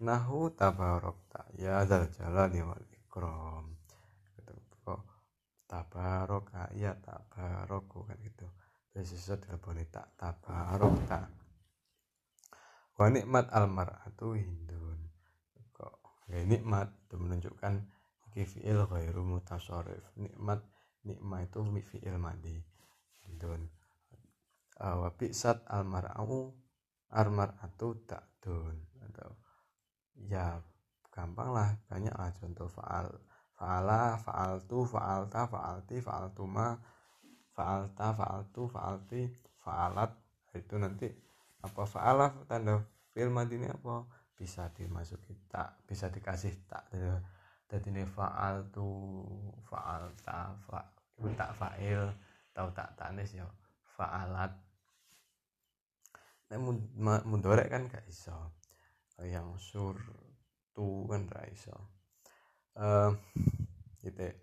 [0.00, 3.76] Nahu tabarokta ya zal jalali wal ikram.
[4.32, 5.04] Gitu kok
[5.68, 8.48] tabaroka ya tabaroku kan gitu.
[8.96, 11.28] Sesuatu telepon tak tabarokta
[13.00, 15.00] wa nikmat almar'atu hindun.
[15.72, 16.92] Kok ya nikmat?
[17.08, 17.74] Itu menunjukkan
[18.28, 20.04] iki fi'il ghairu mutasarrif.
[20.20, 20.60] Nikmat
[21.08, 21.64] nikmat itu
[21.96, 22.60] fi'il madi.
[23.24, 23.72] Hindun.
[24.76, 26.52] Uh, wa bi'sat almar'u
[27.08, 28.76] armar'atu ta'dun.
[29.08, 29.32] Atau
[30.28, 30.60] ya
[31.08, 33.16] gampang lah banyak lah contoh faal
[33.56, 36.76] faala faaltu faalta faalti faaltuma
[37.56, 39.24] faalta faaltu faalti
[39.64, 40.12] faalat.
[40.52, 41.29] Itu nanti
[41.60, 42.80] apa faala tanda
[43.12, 44.08] film ini apa?
[44.36, 46.88] Bisa dimasuki tak bisa dikasih tak
[47.70, 49.22] jadi ini faaltu
[49.62, 50.82] faalta fa
[51.38, 52.10] tak fail
[52.50, 53.46] tahu tak tanis ya
[53.94, 54.50] faalat.
[56.50, 56.58] Nek
[57.22, 58.34] mudorek kan gak iso.
[59.22, 59.96] Yang sur
[60.74, 61.76] tu kan gak iso.
[62.74, 63.14] Uh,
[64.02, 64.34] gitu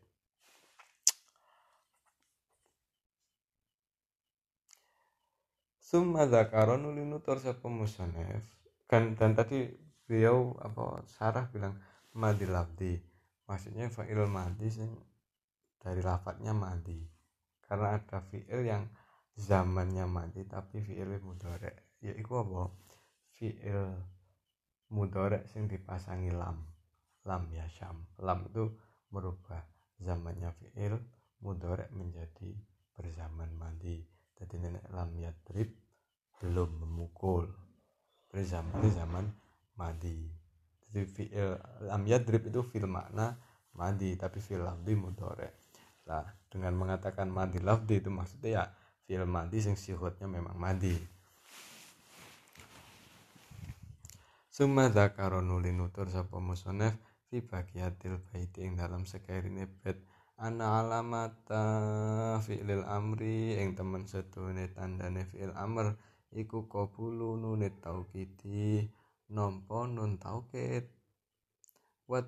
[5.87, 8.43] Summa zakaron nuli nutur sapa musonef
[8.91, 9.71] kan dan tadi
[10.03, 11.79] beliau apa sarah bilang
[12.11, 12.99] madi labdi.
[13.47, 14.91] Maksudnya fa'il madi sing
[15.79, 17.07] dari lafadznya madi.
[17.63, 18.83] Karena ada fi'il yang
[19.39, 22.67] zamannya madi tapi fi'il mudorek yaitu apa?
[23.39, 23.95] Fi'il
[24.91, 26.67] mudorek sing dipasangi lam.
[27.23, 28.03] Lam ya syam.
[28.19, 28.75] Lam itu
[29.15, 29.63] merubah
[30.03, 30.99] zamannya fi'il
[31.39, 32.51] mudorek menjadi
[32.91, 35.69] berzaman madi jadi nenek lam yadrib
[36.37, 37.49] belum memukul.
[38.29, 39.25] Berzaman zaman
[39.79, 40.29] madi.
[40.87, 41.49] Jadi fi'il
[41.89, 43.33] lam yadrib itu fil makna
[43.77, 45.61] madi tapi fil lafdi mudore
[46.09, 48.63] lah dengan mengatakan madi lafdi itu maksudnya ya
[49.05, 50.95] fil madi sing sihutnya memang madi.
[54.49, 56.97] Summa dzakara nuli nutur sapa musonef
[57.29, 60.01] fi bagiatil baiti ing dalam sekerine bait
[60.45, 61.63] ana alamata
[62.45, 65.97] fi'lil amri ing temen setune tandane fi'il amr
[66.41, 68.85] iku qabulu nunit taukiti
[69.35, 70.85] nampa nun taukid
[72.09, 72.19] wa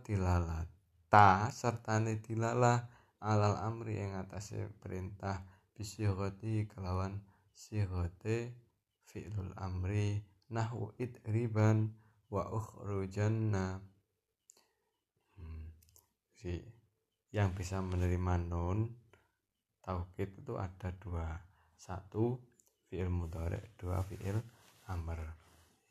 [1.09, 1.27] ta
[1.59, 2.77] sertane dilalah
[3.29, 5.37] alal amri ing atase perintah
[5.73, 7.13] bisighati kelawan
[7.53, 8.37] sighate
[9.09, 10.21] fi'lul amri
[10.53, 10.93] nahwu
[11.29, 11.93] riban
[12.33, 13.81] wa ukhrujanna
[15.37, 15.65] hmm.
[16.37, 16.78] si
[17.29, 18.89] yang bisa menerima nun
[19.85, 21.37] taukid itu ada dua.
[21.79, 22.35] Satu
[22.89, 24.37] fi'il mudhari dua fi'il
[24.89, 25.21] amr.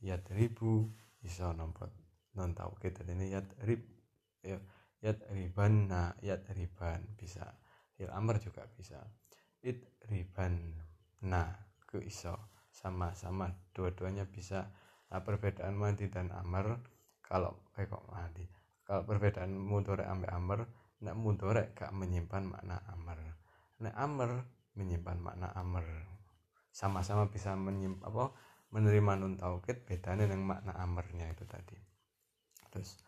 [0.03, 0.87] Yadribu
[1.27, 1.91] iso nombor
[2.39, 3.83] non taukid ini yadrib
[4.43, 4.59] ya
[5.03, 7.47] yadriban na yadriban bisa.
[7.95, 8.99] Fi'il amr juga bisa.
[9.63, 10.55] Idriban
[11.27, 11.51] na
[11.87, 12.35] ke iso.
[12.71, 14.71] Sama-sama dua-duanya bisa.
[15.11, 16.79] Nah, perbedaan mandi dan amr
[17.25, 18.45] kalau eh kok mandi
[18.89, 20.61] kalau perbedaan mudhari ambil amr
[21.05, 23.19] nek mudorek gak menyimpan makna amr.
[23.83, 24.43] Nek amr
[24.75, 25.87] menyimpan makna amr.
[26.75, 28.35] Sama-sama bisa menyimpan apa
[28.75, 31.79] menerima nun taukid bedanya dengan makna amrnya itu tadi.
[32.69, 33.01] Terus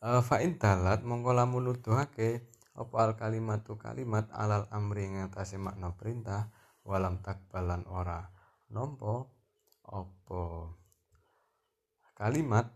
[0.00, 6.50] uh, fa'in dalat mongko lamun nuduhake apa al kalimatu kalimat alal amri ngatasi makna perintah
[6.82, 8.26] walam takbalan ora
[8.74, 9.30] nompo
[9.86, 10.74] apa
[12.18, 12.66] kalimat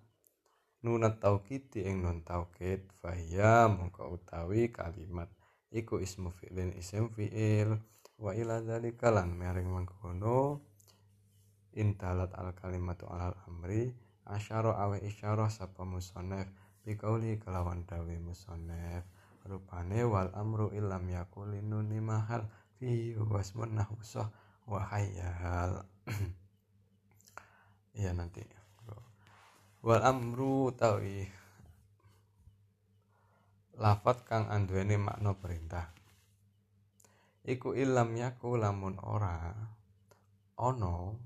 [0.84, 5.30] nunat taukid ing nun taukid fahya mongko utawi kalimat.
[5.68, 7.76] Iku ismu fi'lin isim fi'il.
[8.18, 10.64] Wa ila dzalika lan mering mangkono
[11.78, 13.94] intalat al kalimatu alal amri
[14.26, 16.50] asyara awe isyarah sapa musannaf
[16.82, 19.06] biqauli kelawan dawe musannaf
[19.46, 22.44] rupane wal amru illam yakul nuni mahal
[22.76, 24.28] fi wasmun nahusah
[24.68, 25.86] wa hayyal
[27.98, 28.57] iya nanti
[29.88, 31.24] wal amru tawi
[33.80, 35.88] lafat kang anduweni makna perintah.
[37.48, 39.48] Iku ilam yaku lamun ora
[40.60, 41.16] ono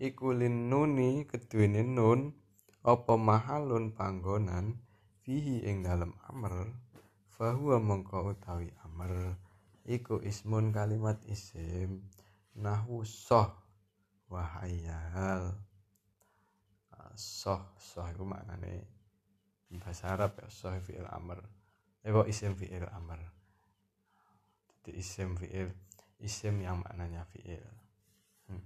[0.00, 2.32] iku nuni keduwene nun
[2.80, 4.80] apa mahalun panggonan
[5.20, 6.72] fihi ing dalem amr
[7.36, 9.36] fahuwa mongko utawi amr.
[9.84, 12.00] Iku ismun kalimat isim
[12.56, 13.52] nahu soh
[14.32, 15.67] wahayal
[17.18, 18.86] soh soh itu maknane
[19.82, 21.42] bahasa Arab ya soh fi'il amr.
[22.06, 23.18] Eh kok isim fi'il amr?
[24.70, 25.74] Jadi isim fi'il
[26.22, 27.66] isim yang maknanya fi'il.
[28.48, 28.64] Hmm.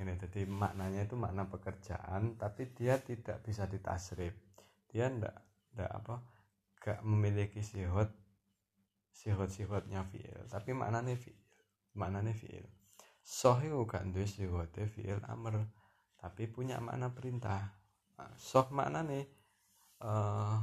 [0.00, 4.32] ini jadi maknanya itu makna pekerjaan tapi dia tidak bisa ditasrif.
[4.88, 5.36] Dia ndak
[5.76, 6.14] ndak apa
[6.80, 8.08] gak memiliki sihot
[9.12, 10.48] sihot sihotnya fi'il.
[10.48, 11.36] Tapi maknanya fi'il
[12.00, 12.64] maknanya fi'il.
[13.20, 15.68] Soh itu gak duwe sihotnya fi'il amr
[16.20, 17.79] tapi punya makna perintah
[18.36, 19.28] soh maknane
[20.02, 20.58] uh,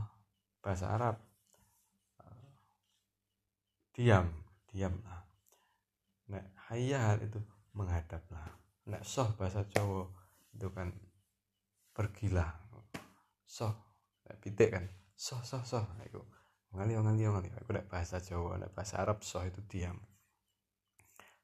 [0.62, 1.16] bahasa Arab.
[2.22, 2.52] Uh,
[3.94, 4.30] diam
[4.68, 5.26] diamlah
[6.28, 7.40] nek hayal itu
[7.74, 8.46] menghadaplah
[8.88, 10.06] nek soh bahasa Jawa
[10.54, 10.92] itu kan
[11.96, 12.52] pergilah
[13.48, 13.74] soh
[14.28, 14.86] nek pitik kan
[15.16, 16.20] soh soh soh itu
[16.76, 19.98] ngali ngali ngali aku nek bahasa Jawa nek bahasa Arab soh itu diam.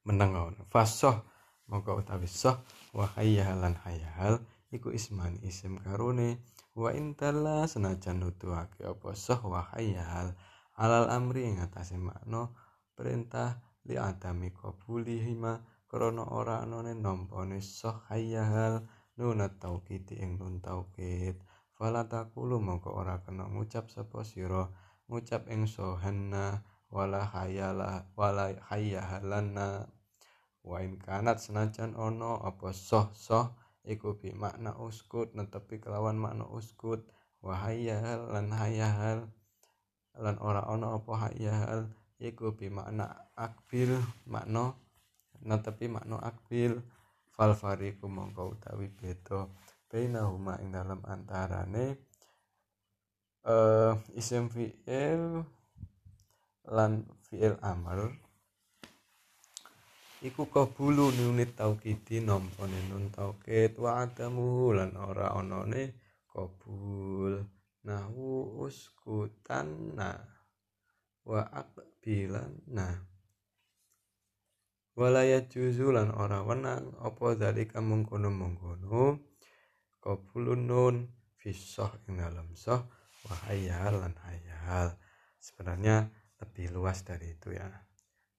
[0.03, 0.35] Meneng
[0.67, 1.23] fasoh
[1.71, 2.59] mongko utawi soh
[2.91, 6.41] wa hayyalan hayyal iku isman isim karune.
[6.73, 9.61] Wa intala senajan nuduhake apa sah wa
[10.73, 12.49] alal amri ing atase makna
[12.97, 18.81] perintah li adami qabulihima krana ora anane nampane sah hayal
[19.13, 21.37] nunat taukid ing nun taukid.
[21.77, 24.65] Fala taqulu mongko ora kena ngucap sapa sira.
[25.05, 29.85] Ngucap ing sohanna wala hayala wala hayyahalanna
[30.63, 36.47] wa in kanat senajan ono apa soh soh iku bi makna uskut netepi kelawan makna
[36.47, 37.03] uskut.
[37.43, 39.27] Wa hayyahal lan hayyahal
[40.15, 41.91] lan ora ono apa hayyahal
[42.23, 44.73] iku bi makna akbil makna
[45.43, 46.79] netepi makna akbil.
[47.33, 49.49] Fal fariqu mongko utawi beda.
[49.89, 52.13] Bainahuma ing dalam antarane
[53.45, 55.43] uh, isim fi'il
[56.65, 58.22] lan fi'il amr
[60.23, 65.99] iku kabulu nunit taukidi nampane nun taukid wa adamu lan ora onone
[66.31, 67.43] kabul.
[67.83, 70.15] Nahu uskutan na.
[71.27, 72.87] Wa akbilan na.
[74.95, 76.95] Walaya juzu lan ora wenang.
[77.03, 79.19] Apa zalika mengkono-mengkono?
[79.99, 80.95] Kabulun nun
[81.35, 82.87] fisoh ing dalam soh
[83.27, 84.95] wa hayal lan hayal.
[85.35, 86.07] Sebenarnya
[86.39, 87.67] lebih luas dari itu ya.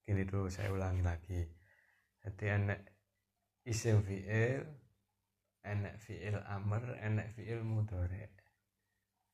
[0.08, 1.40] Ini dulu saya ulangi lagi
[2.24, 2.80] jadi enek
[3.68, 4.64] isim fi'il
[5.60, 8.32] enek fi'il amr enek fi'il mudore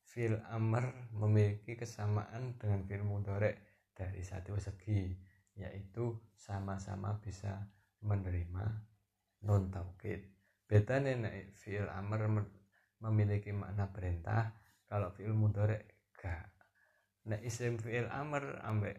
[0.03, 3.51] fi'il amr memiliki kesamaan dengan fi'il mudore
[3.95, 5.15] dari satu segi
[5.55, 7.71] yaitu sama-sama bisa
[8.03, 8.67] menerima
[9.47, 10.27] non taukid
[10.67, 12.27] beda nek fi'il amr
[13.01, 14.53] memiliki makna perintah
[14.85, 16.51] kalau fi'il mudore gak.
[17.31, 18.97] Nek isim fi'il amr ambek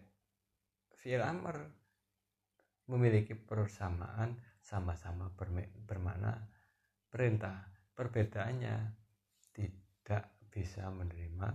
[0.98, 1.81] fi'il amr
[2.92, 5.32] memiliki persamaan sama-sama
[5.88, 6.36] bermakna
[7.08, 7.72] perintah.
[7.92, 8.76] Perbedaannya
[9.52, 11.48] tidak bisa menerima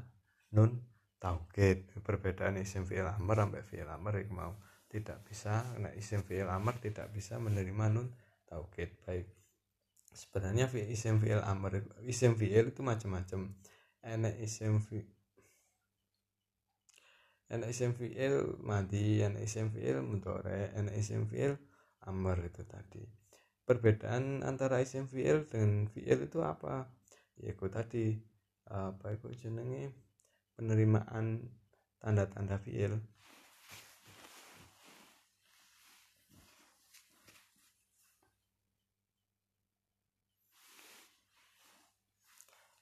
[0.54, 0.82] nun
[1.18, 1.90] taukid.
[2.02, 4.54] Perbedaan isim fi'il amr sampai fi'il amr mau
[4.90, 8.14] tidak bisa nah isim fi'il amr tidak bisa menerima nun
[8.46, 8.98] taukid.
[9.02, 9.30] Baik.
[10.14, 13.54] Sebenarnya isim fi'il amr isim fi'il itu macam-macam.
[14.06, 15.17] Enak isim fi'il
[17.96, 20.76] fi'il madi enak isim fi'il mudore
[22.04, 23.04] amr itu tadi.
[23.64, 26.92] Perbedaan antara fi'il dengan fi'il itu apa?
[27.40, 28.20] Ya itu tadi
[28.68, 29.96] apa itu jenenge?
[30.60, 31.48] Penerimaan
[32.04, 33.00] tanda-tanda fi'il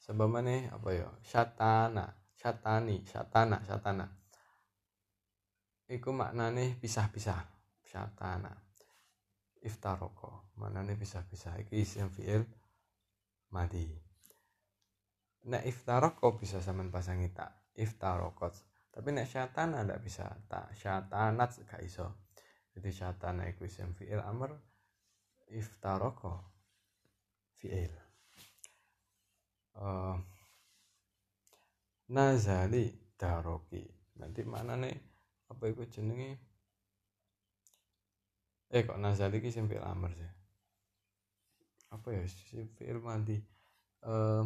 [0.06, 4.06] sebab mana apa ya syatana syatani syatana syatana
[5.86, 7.42] iku maknane pisah-pisah
[7.86, 8.52] syatana
[9.66, 11.62] iftaroko maknane pisah-pisah.
[11.66, 12.46] Iki isim fi'il
[13.50, 13.90] madi.
[15.50, 18.54] Nek iftaroko bisa sampean pasangi tak iftarokot
[18.96, 22.08] tapi nek syatana ndak bisa tak syatanat gak iso.
[22.72, 24.22] Jadi syatana iku isim fi'il.
[24.24, 24.56] Amr
[25.52, 26.34] iftaroko
[27.60, 27.92] fi'il.
[29.76, 30.16] Uh,
[32.16, 32.88] nazali
[33.20, 33.84] daroki.
[34.16, 35.15] Nanti mana nih
[35.52, 36.38] apa itu jenenge?
[38.76, 40.32] Eh kok nazal iki simpil amr sih?
[41.96, 43.38] Apa ya simpil mandi
[44.04, 44.44] uh,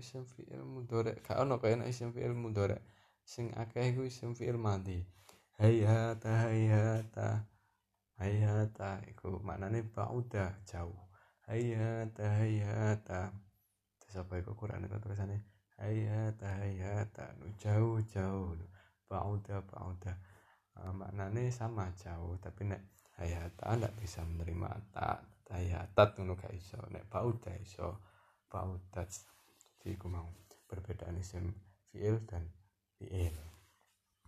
[0.00, 2.78] isim fi'il mudhari gak ono kaya nek isim fi'il mudhari
[3.22, 4.98] sing akeh iku isim fi'il madi
[5.58, 7.28] hayata hayata
[8.18, 9.02] hayata.
[9.10, 10.98] Iku maknane bauda jauh.
[11.46, 13.30] Hayata hayata
[14.14, 15.42] siapa itu Quran itu tulisannya?
[15.82, 18.54] Hayata hayata jauh jauh.
[19.10, 20.14] Bauda bauda
[20.78, 22.38] uh, maknanya sama jauh.
[22.38, 26.78] Tapi nek hayata ndak bisa menerima tak hayatat ngono gak iso.
[26.94, 27.98] Nek bauda iso.
[28.46, 29.10] Baudat
[29.82, 30.30] jadi mau
[30.70, 31.50] perbedaan isim
[31.90, 32.46] fiil dan
[32.96, 33.53] fiil